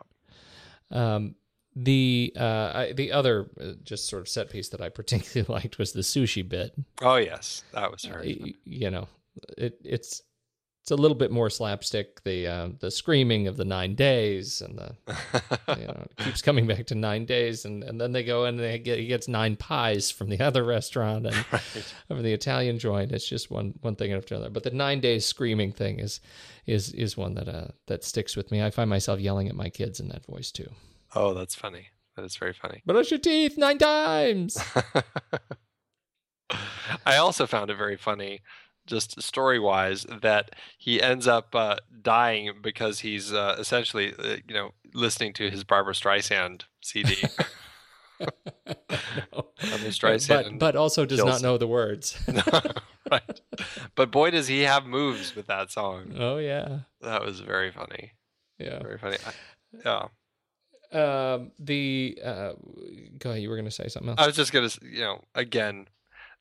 [0.91, 1.35] Um,
[1.77, 5.79] the uh, I, the other uh, just sort of set piece that I particularly liked
[5.79, 6.73] was the sushi bit.
[7.03, 8.23] Oh yes, that was her.
[8.25, 9.07] Y- you know,
[9.57, 10.23] it it's
[10.89, 12.23] it's a little bit more slapstick.
[12.25, 14.95] The uh, the screaming of the nine days and the
[15.79, 18.59] you know it keeps coming back to nine days, and, and then they go and
[18.59, 21.35] they get he gets nine pies from the other restaurant and
[22.07, 23.13] from the Italian joint.
[23.13, 24.49] It's just one one thing after another.
[24.49, 26.21] But the nine days screaming thing is
[26.67, 28.63] is is one that uh that sticks with me.
[28.63, 30.71] I find myself yelling at my kids in that voice too.
[31.15, 31.89] Oh, that's funny.
[32.17, 32.83] That is very funny.
[32.87, 34.57] Brush your teeth nine times.
[37.05, 38.41] I also found it very funny,
[38.89, 44.55] just story wise, that he ends up uh, dying because he's uh, essentially, uh, you
[44.55, 47.17] know, listening to his Barbara Streisand CD.
[48.19, 48.33] Barbra
[49.91, 50.29] Streisand
[50.59, 52.19] but but also does not know the words.
[53.11, 53.41] right.
[53.95, 56.15] But boy, does he have moves with that song.
[56.19, 56.81] oh yeah.
[57.01, 58.13] That was very funny.
[58.59, 58.83] Yeah.
[58.83, 59.19] Very funny.
[59.25, 59.33] I-
[59.85, 60.09] yeah.
[60.91, 62.53] Um the uh
[63.19, 64.19] go ahead, you were gonna say something else.
[64.19, 65.87] I was just gonna, you know, again,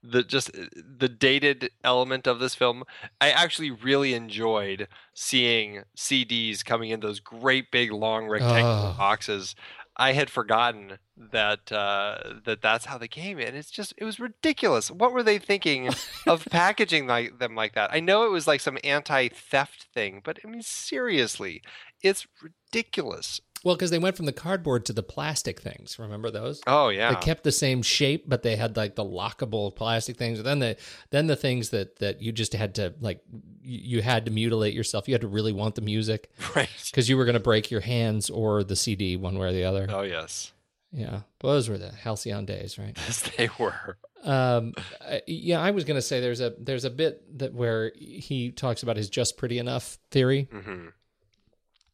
[0.09, 2.83] the just uh, the dated element of this film.
[3.19, 8.95] I actually really enjoyed seeing CDs coming in those great big long rectangular Oh.
[8.97, 9.55] boxes.
[9.99, 10.99] I had forgotten
[11.31, 13.55] that uh, that that's how they came in.
[13.55, 14.91] It's just it was ridiculous.
[14.91, 15.89] What were they thinking
[16.27, 17.89] of packaging like them like that?
[17.91, 21.63] I know it was like some anti-theft thing, but I mean seriously,
[22.03, 23.41] it's ridiculous.
[23.63, 25.97] Well, because they went from the cardboard to the plastic things.
[25.99, 26.61] Remember those?
[26.67, 30.41] Oh yeah, They kept the same shape, but they had like the lockable plastic things.
[30.43, 30.77] Then the
[31.09, 33.21] then the things that that you just had to like
[33.61, 35.07] you had to mutilate yourself.
[35.07, 36.69] You had to really want the music, right?
[36.85, 39.63] Because you were going to break your hands or the CD, one way or the
[39.65, 39.87] other.
[39.89, 40.53] Oh yes,
[40.93, 42.97] Yeah, those were the halcyon days, right?
[43.07, 43.97] yes they were.
[44.23, 47.91] Um, I- yeah, I was going to say there's a there's a bit that where
[47.95, 50.47] he talks about his just pretty enough theory.
[50.51, 50.87] hmm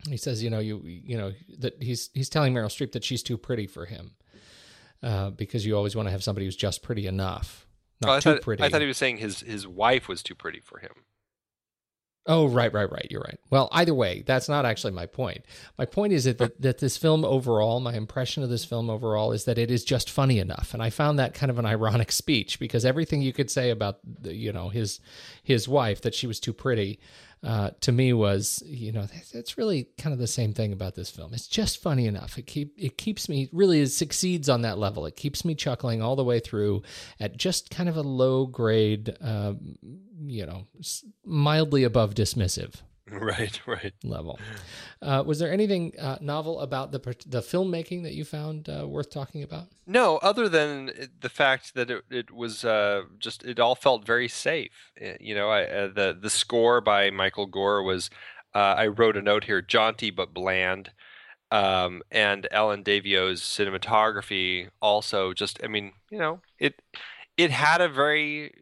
[0.09, 3.23] He says, you know, you you know that he's he's telling Meryl Streep that she's
[3.23, 4.11] too pretty for him,
[5.01, 7.67] uh, because you always want to have somebody who's just pretty enough,
[8.01, 8.63] not Oh, I too thought, pretty.
[8.63, 10.91] I thought he was saying his his wife was too pretty for him.
[12.25, 13.05] Oh, right, right, right.
[13.11, 13.37] You're right.
[13.49, 15.43] Well, either way, that's not actually my point.
[15.77, 19.33] My point is that, that that this film overall, my impression of this film overall
[19.33, 22.11] is that it is just funny enough, and I found that kind of an ironic
[22.13, 25.01] speech because everything you could say about the, you know his
[25.43, 26.99] his wife that she was too pretty,
[27.43, 31.09] uh, to me was you know that's, really kind of the same thing about this
[31.09, 31.33] film.
[31.33, 32.37] It's just funny enough.
[32.37, 35.05] It keep it keeps me really it succeeds on that level.
[35.05, 36.83] It keeps me chuckling all the way through
[37.19, 39.77] at just kind of a low grade, um,
[40.25, 40.67] you know,
[41.25, 42.75] mildly above dismissive
[43.11, 43.93] Right, right.
[44.03, 44.39] level.
[45.01, 49.09] Uh, was there anything uh, novel about the the filmmaking that you found uh, worth
[49.09, 49.67] talking about?
[49.85, 54.29] No, other than the fact that it, it was uh, just it all felt very
[54.29, 54.91] safe.
[55.01, 58.09] Uh, You know, I, uh, the the score by Michael Gore was.
[58.55, 60.91] Uh, I wrote a note here: jaunty but bland.
[61.51, 65.59] Um, and Allen Daviau's cinematography also just.
[65.63, 66.81] I mean, you know, it
[67.37, 68.53] it had a very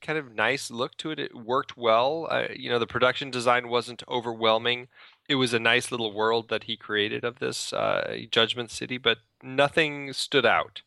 [0.00, 1.18] kind of nice look to it.
[1.18, 2.26] It worked well.
[2.30, 4.88] Uh, you know, the production design wasn't overwhelming.
[5.28, 9.18] It was a nice little world that he created of this uh, Judgment City, but
[9.42, 10.82] nothing stood out.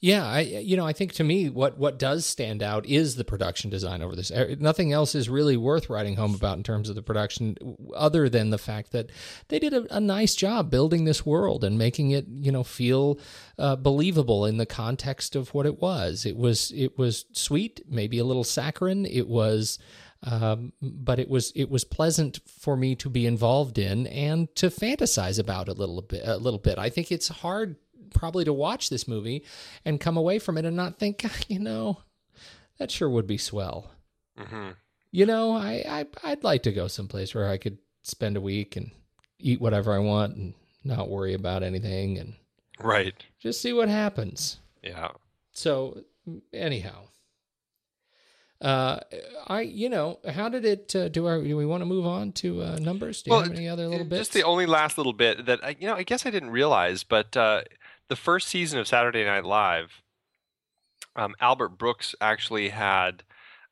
[0.00, 3.24] Yeah, I you know I think to me what what does stand out is the
[3.24, 4.30] production design over this.
[4.30, 7.56] Uh, Nothing else is really worth writing home about in terms of the production,
[7.96, 9.10] other than the fact that
[9.48, 13.18] they did a, a nice job building this world and making it you know feel
[13.58, 16.24] uh, believable in the context of what it was.
[16.24, 19.04] It was it was sweet, maybe a little saccharine.
[19.04, 19.78] It was.
[20.24, 24.66] Um, but it was it was pleasant for me to be involved in and to
[24.66, 26.76] fantasize about a little bit a little bit.
[26.76, 27.76] I think it's hard
[28.12, 29.44] probably to watch this movie
[29.84, 32.02] and come away from it and not think, "Ah, you know,
[32.78, 33.90] that sure would be swell.
[34.36, 34.70] hmm
[35.10, 38.76] You know, I, I I'd like to go someplace where I could spend a week
[38.76, 38.90] and
[39.38, 40.54] eat whatever I want and
[40.84, 42.34] not worry about anything and
[42.80, 43.14] Right.
[43.40, 44.58] just see what happens.
[44.82, 45.08] Yeah.
[45.52, 46.02] So
[46.52, 47.08] anyhow,
[48.60, 48.98] uh,
[49.46, 51.26] I you know how did it uh, do?
[51.26, 53.22] Our, do we want to move on to uh, numbers?
[53.22, 54.18] Do you Well, have any other little bits?
[54.20, 57.04] Just the only last little bit that I, you know, I guess I didn't realize,
[57.04, 57.62] but uh,
[58.08, 60.02] the first season of Saturday Night Live,
[61.16, 63.22] um, Albert Brooks actually had.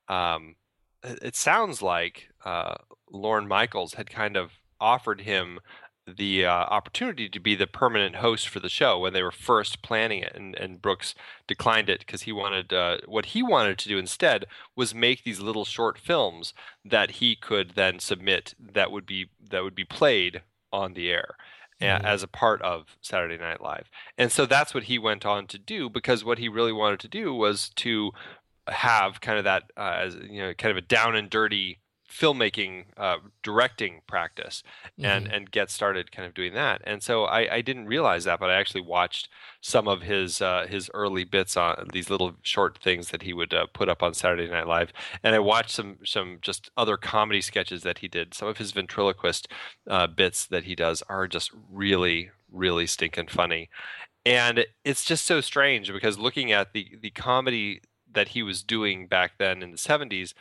[0.09, 0.57] Um,
[1.03, 2.75] it sounds like uh,
[3.11, 5.61] Lorne Michaels had kind of offered him
[6.07, 9.83] the uh, opportunity to be the permanent host for the show when they were first
[9.83, 11.15] planning it, and, and Brooks
[11.49, 15.41] declined it because he wanted uh, what he wanted to do instead was make these
[15.41, 20.43] little short films that he could then submit that would be that would be played
[20.73, 21.37] on the air
[21.81, 22.05] Mhm.
[22.05, 25.59] as a part of Saturday Night Live, and so that's what he went on to
[25.59, 28.13] do because what he really wanted to do was to
[28.69, 31.79] have kind of that uh, as you know kind of a down and dirty
[32.19, 34.63] filmmaking uh, directing practice
[35.03, 35.37] and Mhm.
[35.37, 36.81] and get started kind of doing that.
[36.85, 39.29] And so I, I didn't realize that but I actually watched
[39.61, 43.53] some of his uh, his early bits on these little short things that he would
[43.53, 44.93] uh, put up on Saturday Night Live.
[45.23, 48.35] And I watched some some just other comedy sketches that he did.
[48.35, 49.49] Some of his ventriloquist
[49.89, 53.69] uh, bits that he does are just really really stinking funny.
[54.25, 57.81] And it's just so strange because looking at the the comedy
[58.13, 60.35] that he was doing back then in the 70s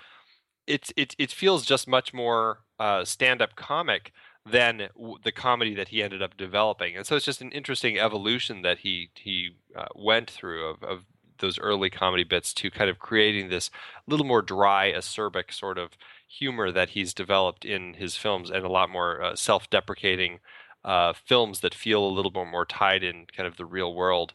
[0.67, 4.11] it it it feels just much more uh, stand-up comic
[4.45, 7.99] than w- the comedy that he ended up developing, and so it's just an interesting
[7.99, 11.05] evolution that he he uh, went through of, of
[11.39, 13.69] those early comedy bits to kind of creating this
[14.07, 15.97] little more dry, acerbic sort of
[16.27, 20.39] humor that he's developed in his films, and a lot more uh, self-deprecating
[20.83, 24.33] uh, films that feel a little bit more tied in kind of the real world,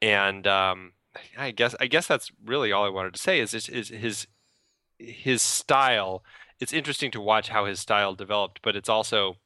[0.00, 0.92] and um,
[1.36, 4.26] I guess I guess that's really all I wanted to say is is, is his
[5.00, 6.22] his style
[6.60, 9.36] it's interesting to watch how his style developed but it's also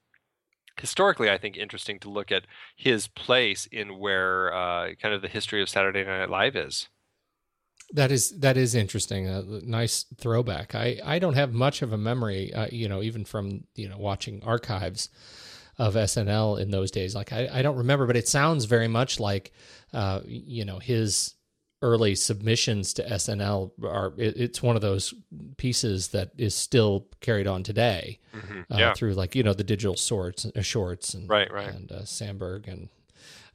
[0.80, 2.46] historically i think interesting to look at
[2.76, 6.88] his place in where uh, kind of the history of saturday night live is
[7.92, 9.28] That is that is interesting.
[9.28, 10.74] A nice throwback.
[10.74, 13.98] I I don't have much of a memory, uh, you know, even from you know
[13.98, 15.11] watching archives
[15.78, 17.14] of SNL in those days.
[17.14, 19.52] Like I, I don't remember, but it sounds very much like,
[19.92, 21.34] uh, you know, his
[21.85, 24.12] early submissions to SNL are.
[24.16, 25.12] It, it's one of those
[25.59, 28.64] pieces that is still carried on today Mhm.
[28.70, 31.68] uh, through like you know the digital shorts, uh, shorts, and Right, right.
[31.74, 32.89] and uh, Samberg and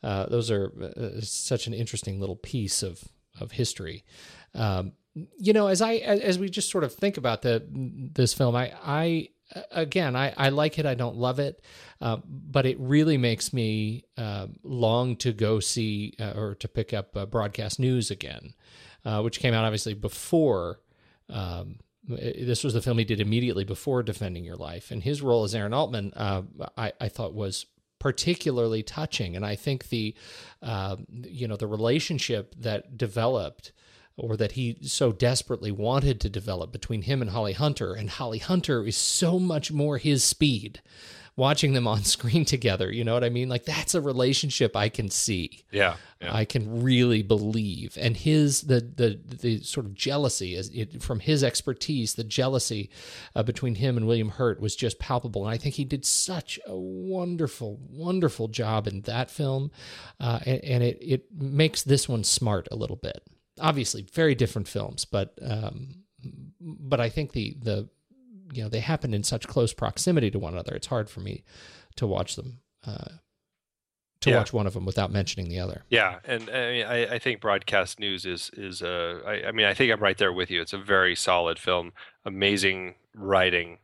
[0.04, 3.04] uh, those are uh, such an interesting little piece of
[3.40, 4.04] of history.
[4.54, 4.94] Um,
[5.38, 7.64] you know, as I as we just sort of think about the
[8.14, 9.30] this film, I I
[9.72, 10.86] again I I like it.
[10.86, 11.64] I don't love it,
[12.02, 16.94] uh, but it really makes me uh, long to go see uh, or to pick
[16.94, 18.54] up uh, broadcast news again,
[19.06, 20.80] uh, which came out obviously before.
[21.30, 25.44] Um, this was the film he did immediately before Defending Your Life, and his role
[25.44, 26.42] as Aaron Altman, uh,
[26.76, 27.68] I, I thought was
[28.00, 29.36] particularly touching.
[29.36, 30.16] And I think the,
[31.10, 33.74] you know, the relationship that developed
[34.20, 38.40] or that he so desperately wanted to develop between him and Holly Hunter, and Holly
[38.40, 40.82] Hunter is so much more his speed.
[41.36, 43.48] Watching them on screen together, you know what I mean?
[43.48, 45.64] Like that's a relationship I can see.
[45.72, 46.36] yeah, yeah.
[46.36, 47.98] I can really believe.
[47.98, 52.90] And his the the the sort of jealousy as it, from his expertise, the jealousy
[53.36, 55.46] uh, between him and William Hurt was just palpable.
[55.46, 59.72] And I think he did such a wonderful, wonderful job in that film,
[60.20, 63.24] uh, and, and it it makes this one smart a little bit.
[63.60, 66.04] Obviously, very different films, but um,
[66.62, 67.90] but I think the the
[68.54, 70.74] you know they happen in such close proximity to one another.
[70.76, 71.44] It's hard for me
[71.96, 72.60] to watch them.
[72.86, 73.06] Uh,
[74.22, 74.38] to Yeah.
[74.40, 75.86] watch one of them without mentioning the other.
[75.90, 79.66] Yeah, and I, mean, I, I think broadcast news is is uh, I, I mean
[79.66, 80.62] I think I'm right there with you.
[80.62, 81.94] It's a very solid film,
[82.26, 83.78] amazing writing,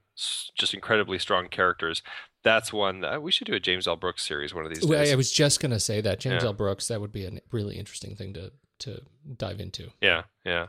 [0.56, 2.02] just incredibly strong characters.
[2.44, 3.96] That's one that we should do a James L.
[3.96, 5.12] Brooks series one of these days.
[5.12, 6.48] I was just going to say that James Yeah.
[6.50, 6.54] L.
[6.54, 6.90] Brooks.
[6.90, 9.02] That would be a really interesting thing to to
[9.38, 9.92] dive into.
[10.02, 10.68] Yeah, yeah,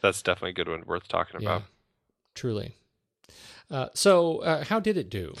[0.00, 1.62] that's definitely a good one worth talking Yeah, about.
[2.34, 2.74] truly.
[3.70, 5.34] Uh, so, uh, how did it do?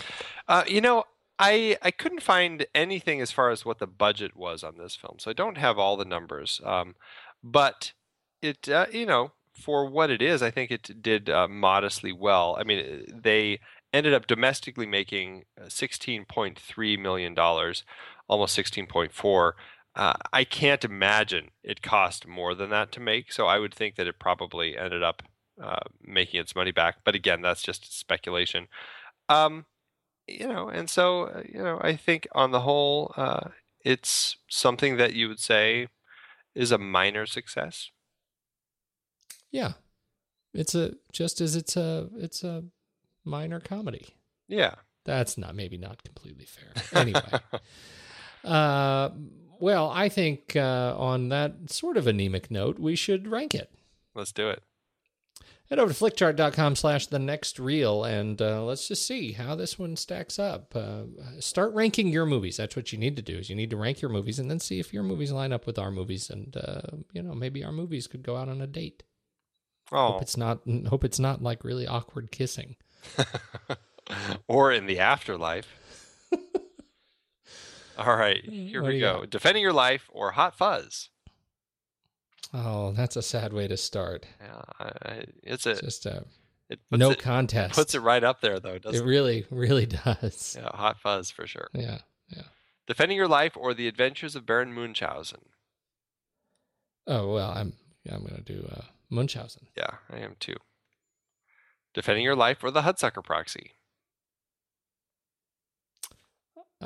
[0.48, 1.04] Uh, you know,
[1.38, 5.16] I I couldn't find anything as far as what the budget was on this film,
[5.18, 6.60] so I don't have all the numbers.
[6.64, 6.94] Um,
[7.42, 7.92] but
[8.40, 12.56] it, uh, you know, for what it is, I think it did uh, modestly well.
[12.58, 13.60] I mean, uh, they
[13.92, 17.84] ended up domestically making uh, sixteen point three million dollars,
[18.28, 19.56] almost sixteen point four.
[19.96, 23.94] Uh, I can't imagine it cost more than that to make, so I would think
[23.96, 25.22] that it probably ended up
[25.62, 26.96] uh, making its money back.
[27.04, 28.66] But again, that's just speculation.
[29.28, 29.66] Um,
[30.26, 33.48] you know, and so uh, you know, I think on the whole, uh,
[33.84, 35.88] it's something that you would say
[36.54, 37.90] is a minor success.
[39.52, 39.74] Yeah,
[40.52, 42.64] it's a just as it's a it's a
[43.24, 44.16] minor comedy.
[44.48, 44.74] Yeah.
[45.04, 46.72] That's not maybe not completely fair.
[47.00, 47.20] Anyway,
[48.44, 49.10] uh,
[49.60, 53.70] well, I think uh, on that sort of anemic note, we should rank it.
[54.14, 54.62] Let's do it.
[55.70, 59.78] Head over to flickchart.com slash the next reel and uh, let's just see how this
[59.78, 60.76] one stacks up.
[60.76, 61.04] Uh,
[61.40, 62.58] start ranking your movies.
[62.58, 64.60] That's what you need to do is you need to rank your movies and then
[64.60, 66.82] see if your movies line up with our movies and uh,
[67.12, 69.04] you know maybe our movies could go out on a date.
[69.90, 72.76] Oh, Hope it's not hope it's not like really awkward kissing.
[74.48, 75.74] or in the afterlife.
[77.98, 79.20] All right, here What we go.
[79.20, 79.30] got?
[79.30, 81.10] Defending Your Life or Hot Fuzz.
[82.52, 84.26] Oh, that's a sad way to start.
[84.40, 86.24] Yeah, I, it's a It's just a
[86.70, 87.74] it no it, contest.
[87.74, 89.08] Puts it right up there though, doesn't it?
[89.08, 90.56] really really does.
[90.60, 91.68] Yeah, Hot Fuzz for sure.
[91.74, 91.98] Yeah.
[92.28, 92.42] Yeah.
[92.86, 95.40] Defending Your Life or The Adventures of Baron Munchausen.
[97.06, 97.74] Oh, well, I'm
[98.10, 99.66] I'm going to do uh Munchausen.
[99.76, 100.56] Yeah, I am too.
[101.92, 103.72] Defending Your Life or the Hudsucker Proxy?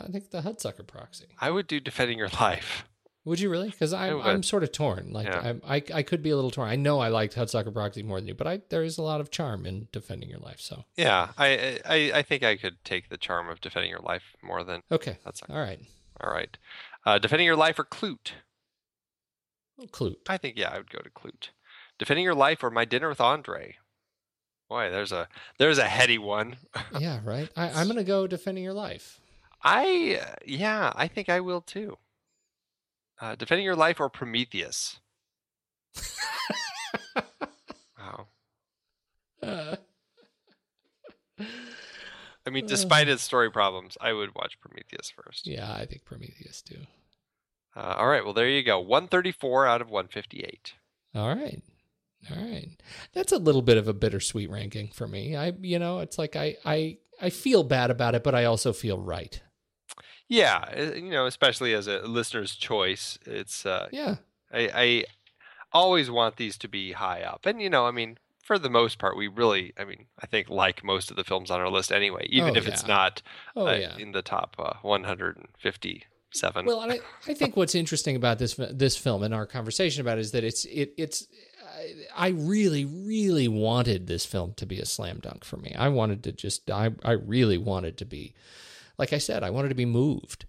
[0.04, 1.26] I think the Hudsucker Proxy.
[1.40, 2.84] I would do Defending Your Life.
[3.24, 3.68] Would you really?
[3.68, 4.22] Because I'm.
[4.22, 5.12] I'm sort of torn.
[5.12, 5.40] Like Yeah.
[5.44, 6.70] I'm, I, I could be a little torn.
[6.70, 9.20] I know I liked Hudsucker Proxy more than you, but I there is a lot
[9.20, 10.60] of charm in defending your life.
[10.60, 14.34] So Yeah, I, I I think I could take the charm of Defending Your Life
[14.42, 15.50] more than okay, Hudsucker.
[15.50, 15.80] all right.
[16.20, 16.56] All right.
[17.04, 18.32] Uh, Defending Your Life or Klute?
[19.92, 20.16] Klute.
[20.28, 21.50] I think yeah, I would go to Klute.
[21.98, 23.76] Defending Your Life or My Dinner with Andre?
[24.68, 25.28] Boy, there's a
[25.58, 26.56] there's a heady one.
[26.98, 27.50] yeah, right.
[27.56, 29.20] I, I'm gonna go defending your life.
[29.62, 31.98] I uh, yeah, I think I will too.
[33.20, 35.00] Uh, Defending Your Life or Prometheus?
[37.98, 38.26] wow.
[39.42, 39.76] Uh,
[42.46, 45.46] I mean, despite its story problems, I would watch Prometheus first.
[45.46, 46.78] yeah, I think Prometheus too.
[47.76, 48.80] Uh, all right, well there you go.
[48.80, 50.74] 134 out of 158.
[51.14, 51.62] All right.
[52.30, 52.68] All right.
[53.12, 55.36] That's a little bit of a bittersweet ranking for me.
[55.36, 58.72] I you know, it's like I I I feel bad about it, but I also
[58.72, 59.40] feel right.
[60.28, 64.16] Yeah, uh, you know, especially as a listener's choice, it's uh, Yeah.
[64.52, 65.04] I, I
[65.72, 68.98] always want these to be high up, and you know, I mean, for the most
[68.98, 71.92] part, we really, I mean, I think like most of the films on our list
[71.92, 73.20] anyway, even Oh, if it's not
[73.56, 73.96] Oh, uh, yeah.
[73.98, 76.66] in the top uh, 157.
[76.66, 80.18] Well, and I, I think what's interesting about this this film and our conversation about
[80.18, 81.26] it is that it's it it's
[82.16, 85.74] I, I really really wanted this film to be a slam dunk for me.
[85.76, 88.34] I wanted to just I I really wanted to be
[88.98, 90.46] like I said I wanted to be moved.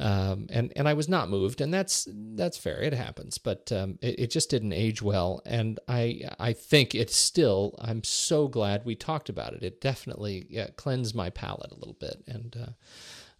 [0.00, 2.80] Um, and and I was not moved, and that's that's fair.
[2.80, 5.42] It happens, but um, it, it just didn't age well.
[5.44, 7.74] And I I think it's still.
[7.80, 9.64] I'm so glad we talked about it.
[9.64, 12.70] It definitely yeah, cleansed my palate a little bit, and uh,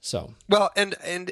[0.01, 1.31] so Well, and and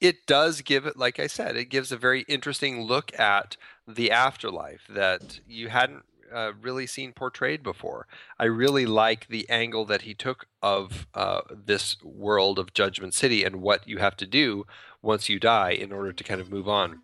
[0.00, 3.56] it does give it, like I said, it gives a very interesting look at
[3.86, 8.06] the afterlife that you hadn't uh, really seen portrayed before.
[8.38, 13.44] I really like the angle that he took of uh, this world of Judgment City
[13.44, 14.66] and what you have to do
[15.02, 17.00] once you die in order to kind of move on.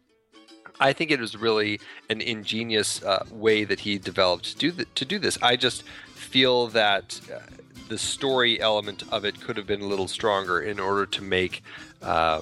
[0.81, 4.89] I think it was really an ingenious uh, way that he developed to do th-
[4.97, 5.39] to do this.
[5.41, 7.41] I just feel that uh,
[7.89, 11.62] the story element of it could have been a little stronger in order to make
[12.03, 12.41] uh,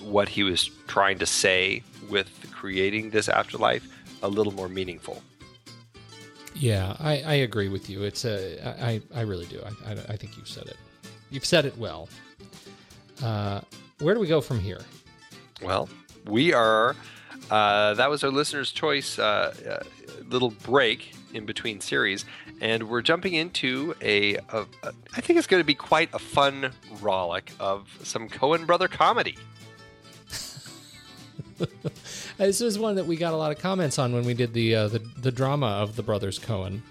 [0.00, 3.86] what he was trying to say with creating this afterlife
[4.22, 5.22] a little more meaningful.
[6.58, 8.02] Yeah, I, I agree with you.
[8.02, 9.60] It's a I I really do.
[9.64, 10.76] I, I I think you've said it.
[11.30, 12.08] You've said it well.
[13.22, 13.60] Uh,
[14.00, 14.80] where do we go from here?
[15.62, 15.88] Well,
[16.26, 16.96] we are.
[17.50, 19.82] Uh, that was our listener's choice uh, uh,
[20.28, 22.24] little break in between series,
[22.60, 24.36] and we're jumping into a.
[24.36, 28.66] a, a I think it's going to be quite a fun rollick of some Coen
[28.66, 29.36] brother comedy.
[32.38, 34.74] This is one that we got a lot of comments on when we did the
[34.74, 36.82] uh, the, the drama of the brothers Coen,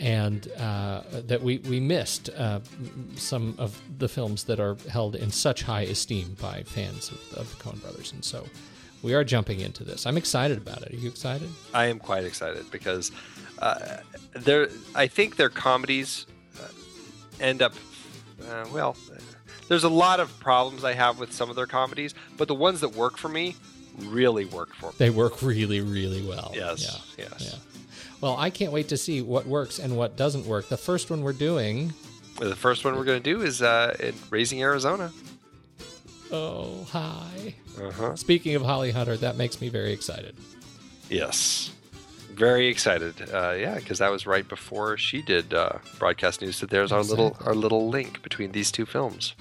[0.00, 2.58] and uh, that we we missed uh,
[3.14, 7.56] some of the films that are held in such high esteem by fans of, of
[7.56, 8.44] the Coen brothers, and so
[9.02, 10.06] we are jumping into this.
[10.06, 10.92] I'm excited about it.
[10.92, 11.48] Are you excited?
[11.72, 13.12] I am quite excited because
[13.60, 13.98] uh,
[14.32, 14.70] they're.
[14.96, 16.26] I think their comedies
[16.60, 16.66] uh,
[17.38, 17.74] end up.
[18.44, 18.96] Uh, well,
[19.68, 22.80] there's a lot of problems I have with some of their comedies, but the ones
[22.80, 23.54] that work for me
[24.00, 24.94] really work for me.
[24.98, 26.52] They work really really well.
[26.54, 26.82] Yes,
[27.16, 27.24] Yeah.
[27.30, 27.50] yes.
[27.52, 27.58] Yeah.
[28.20, 30.68] Well, I can't wait to see what works and what doesn't work.
[30.68, 31.92] The first one we're doing.
[32.38, 35.10] The first one we're going to do is uh, in Raising Arizona.
[36.32, 37.54] Oh, hi.
[37.82, 38.14] Uh-huh.
[38.16, 40.36] Speaking of Holly Hunter, that makes me very excited.
[41.08, 41.72] Yes.
[42.32, 43.14] Very excited.
[43.32, 46.56] Uh, yeah, because that was right before she did uh, broadcast news.
[46.56, 49.34] So there's our little our little link between these two films.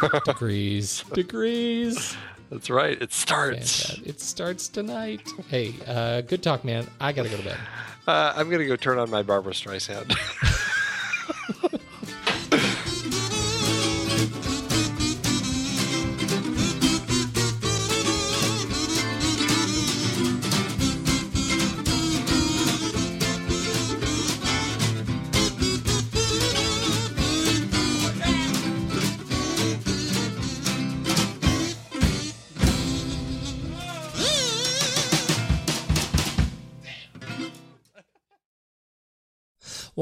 [0.24, 1.04] Degrees.
[1.12, 2.16] Degrees.
[2.50, 3.00] That's right.
[3.00, 3.82] It starts.
[3.86, 4.06] Fantastic.
[4.08, 5.22] It starts tonight.
[5.48, 6.86] Hey, uh, good talk, man.
[7.00, 7.56] I gotta go to bed.
[8.06, 10.16] Uh, I'm gonna go turn on my Barbra Streisand.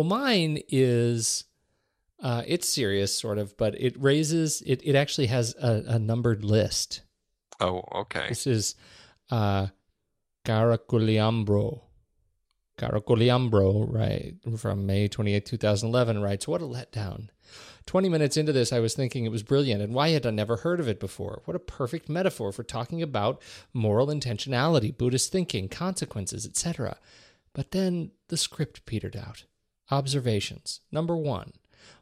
[0.08, 1.44] mine is
[2.20, 4.80] uh, it's serious, sort of, but it raises it.
[4.84, 7.02] It actually has a, a numbered list.
[7.60, 8.26] oh, okay.
[8.28, 8.74] This is
[9.30, 9.68] uh,
[10.44, 11.82] Caraculiambro.
[12.78, 17.28] Caraculiambro, right, from May 28, 2011, writes, What a letdown.
[17.86, 20.58] 20 minutes into this, I was thinking it was brilliant, and why had I never
[20.58, 21.42] heard of it before?
[21.44, 26.98] What a perfect metaphor for talking about moral intentionality, Buddhist thinking, consequences, etc.
[27.52, 29.44] But then the script petered out.
[29.90, 30.80] Observations.
[30.92, 31.52] Number one.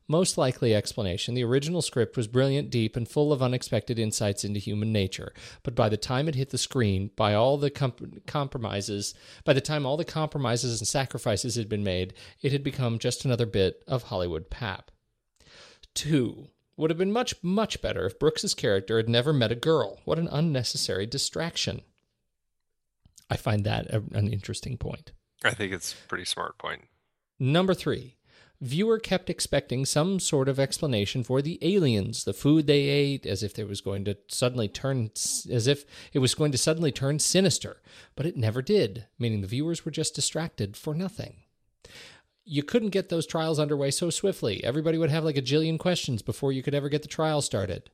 [0.08, 4.60] Most likely explanation the original script was brilliant, deep, and full of unexpected insights into
[4.60, 5.32] human nature.
[5.64, 9.14] But by the time it hit the screen, by all the comp- compromises,
[9.44, 13.24] by the time all the compromises and sacrifices had been made, it had become just
[13.24, 14.90] another bit of Hollywood pap.
[15.94, 16.48] Two.
[16.76, 19.98] Would have been much, much better if Brooks's character had never met a girl.
[20.04, 21.80] What an unnecessary distraction.
[23.30, 25.12] I find that an interesting point.
[25.42, 26.82] I think it's a pretty smart point.
[27.38, 28.16] Number three,
[28.60, 33.42] viewer kept expecting some sort of explanation for the aliens, the food they ate, as
[33.42, 35.10] if there was going to suddenly turn,
[35.50, 37.82] as if it was going to suddenly turn sinister,
[38.14, 41.36] but it never did, meaning the viewers were just distracted for nothing.
[42.44, 44.62] You couldn't get those trials underway so swiftly.
[44.62, 47.90] Everybody would have like a jillion questions before you could ever get the trial started.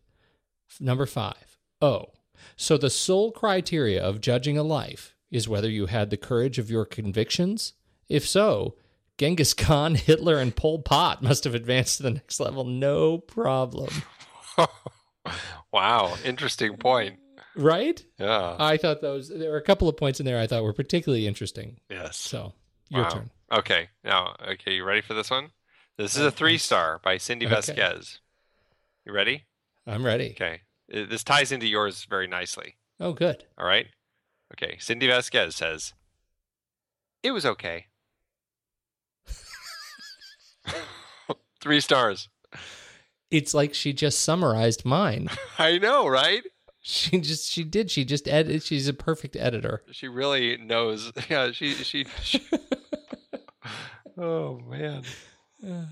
[0.78, 2.12] Number five, oh,
[2.56, 6.70] so the sole criteria of judging a life is whether you had the courage of
[6.70, 7.72] your convictions?
[8.08, 8.74] If so,
[9.22, 13.88] Genghis Khan, Hitler, and Pol Pot must have advanced to the next level no problem.
[15.72, 17.20] wow, interesting point.
[17.54, 18.04] Right?
[18.18, 18.56] Yeah.
[18.58, 21.28] I thought those, there were a couple of points in there I thought were particularly
[21.28, 21.78] interesting.
[21.88, 22.16] Yes.
[22.16, 22.54] So,
[22.88, 23.08] your Wow.
[23.10, 23.30] turn.
[23.52, 23.90] Okay.
[24.02, 25.50] Now, okay, you ready for this one?
[25.98, 27.54] This is a three star by Cindy Okay.
[27.54, 28.18] Vasquez.
[29.06, 29.44] You ready?
[29.86, 30.30] I'm ready.
[30.32, 30.62] Okay.
[30.92, 32.74] Uh, This ties into yours very nicely.
[32.98, 33.44] Oh, good.
[33.56, 33.86] All right.
[34.54, 34.78] Okay.
[34.80, 35.92] Cindy Vasquez says,
[37.22, 37.86] It was okay.
[41.60, 42.28] Three stars.
[43.30, 45.28] It's like she just summarized mine.
[45.58, 46.42] I know, right?
[46.80, 47.90] She just, she did.
[47.90, 48.64] She just edited.
[48.64, 49.82] She's a perfect editor.
[49.92, 51.12] She really knows.
[51.30, 52.42] Yeah, she, she, she
[54.18, 55.04] Oh man.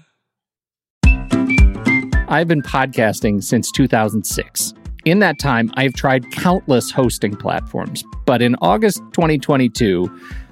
[2.28, 4.74] I've been podcasting since 2006.
[5.04, 10.20] In that time, I've tried countless hosting platforms, but in August 2022,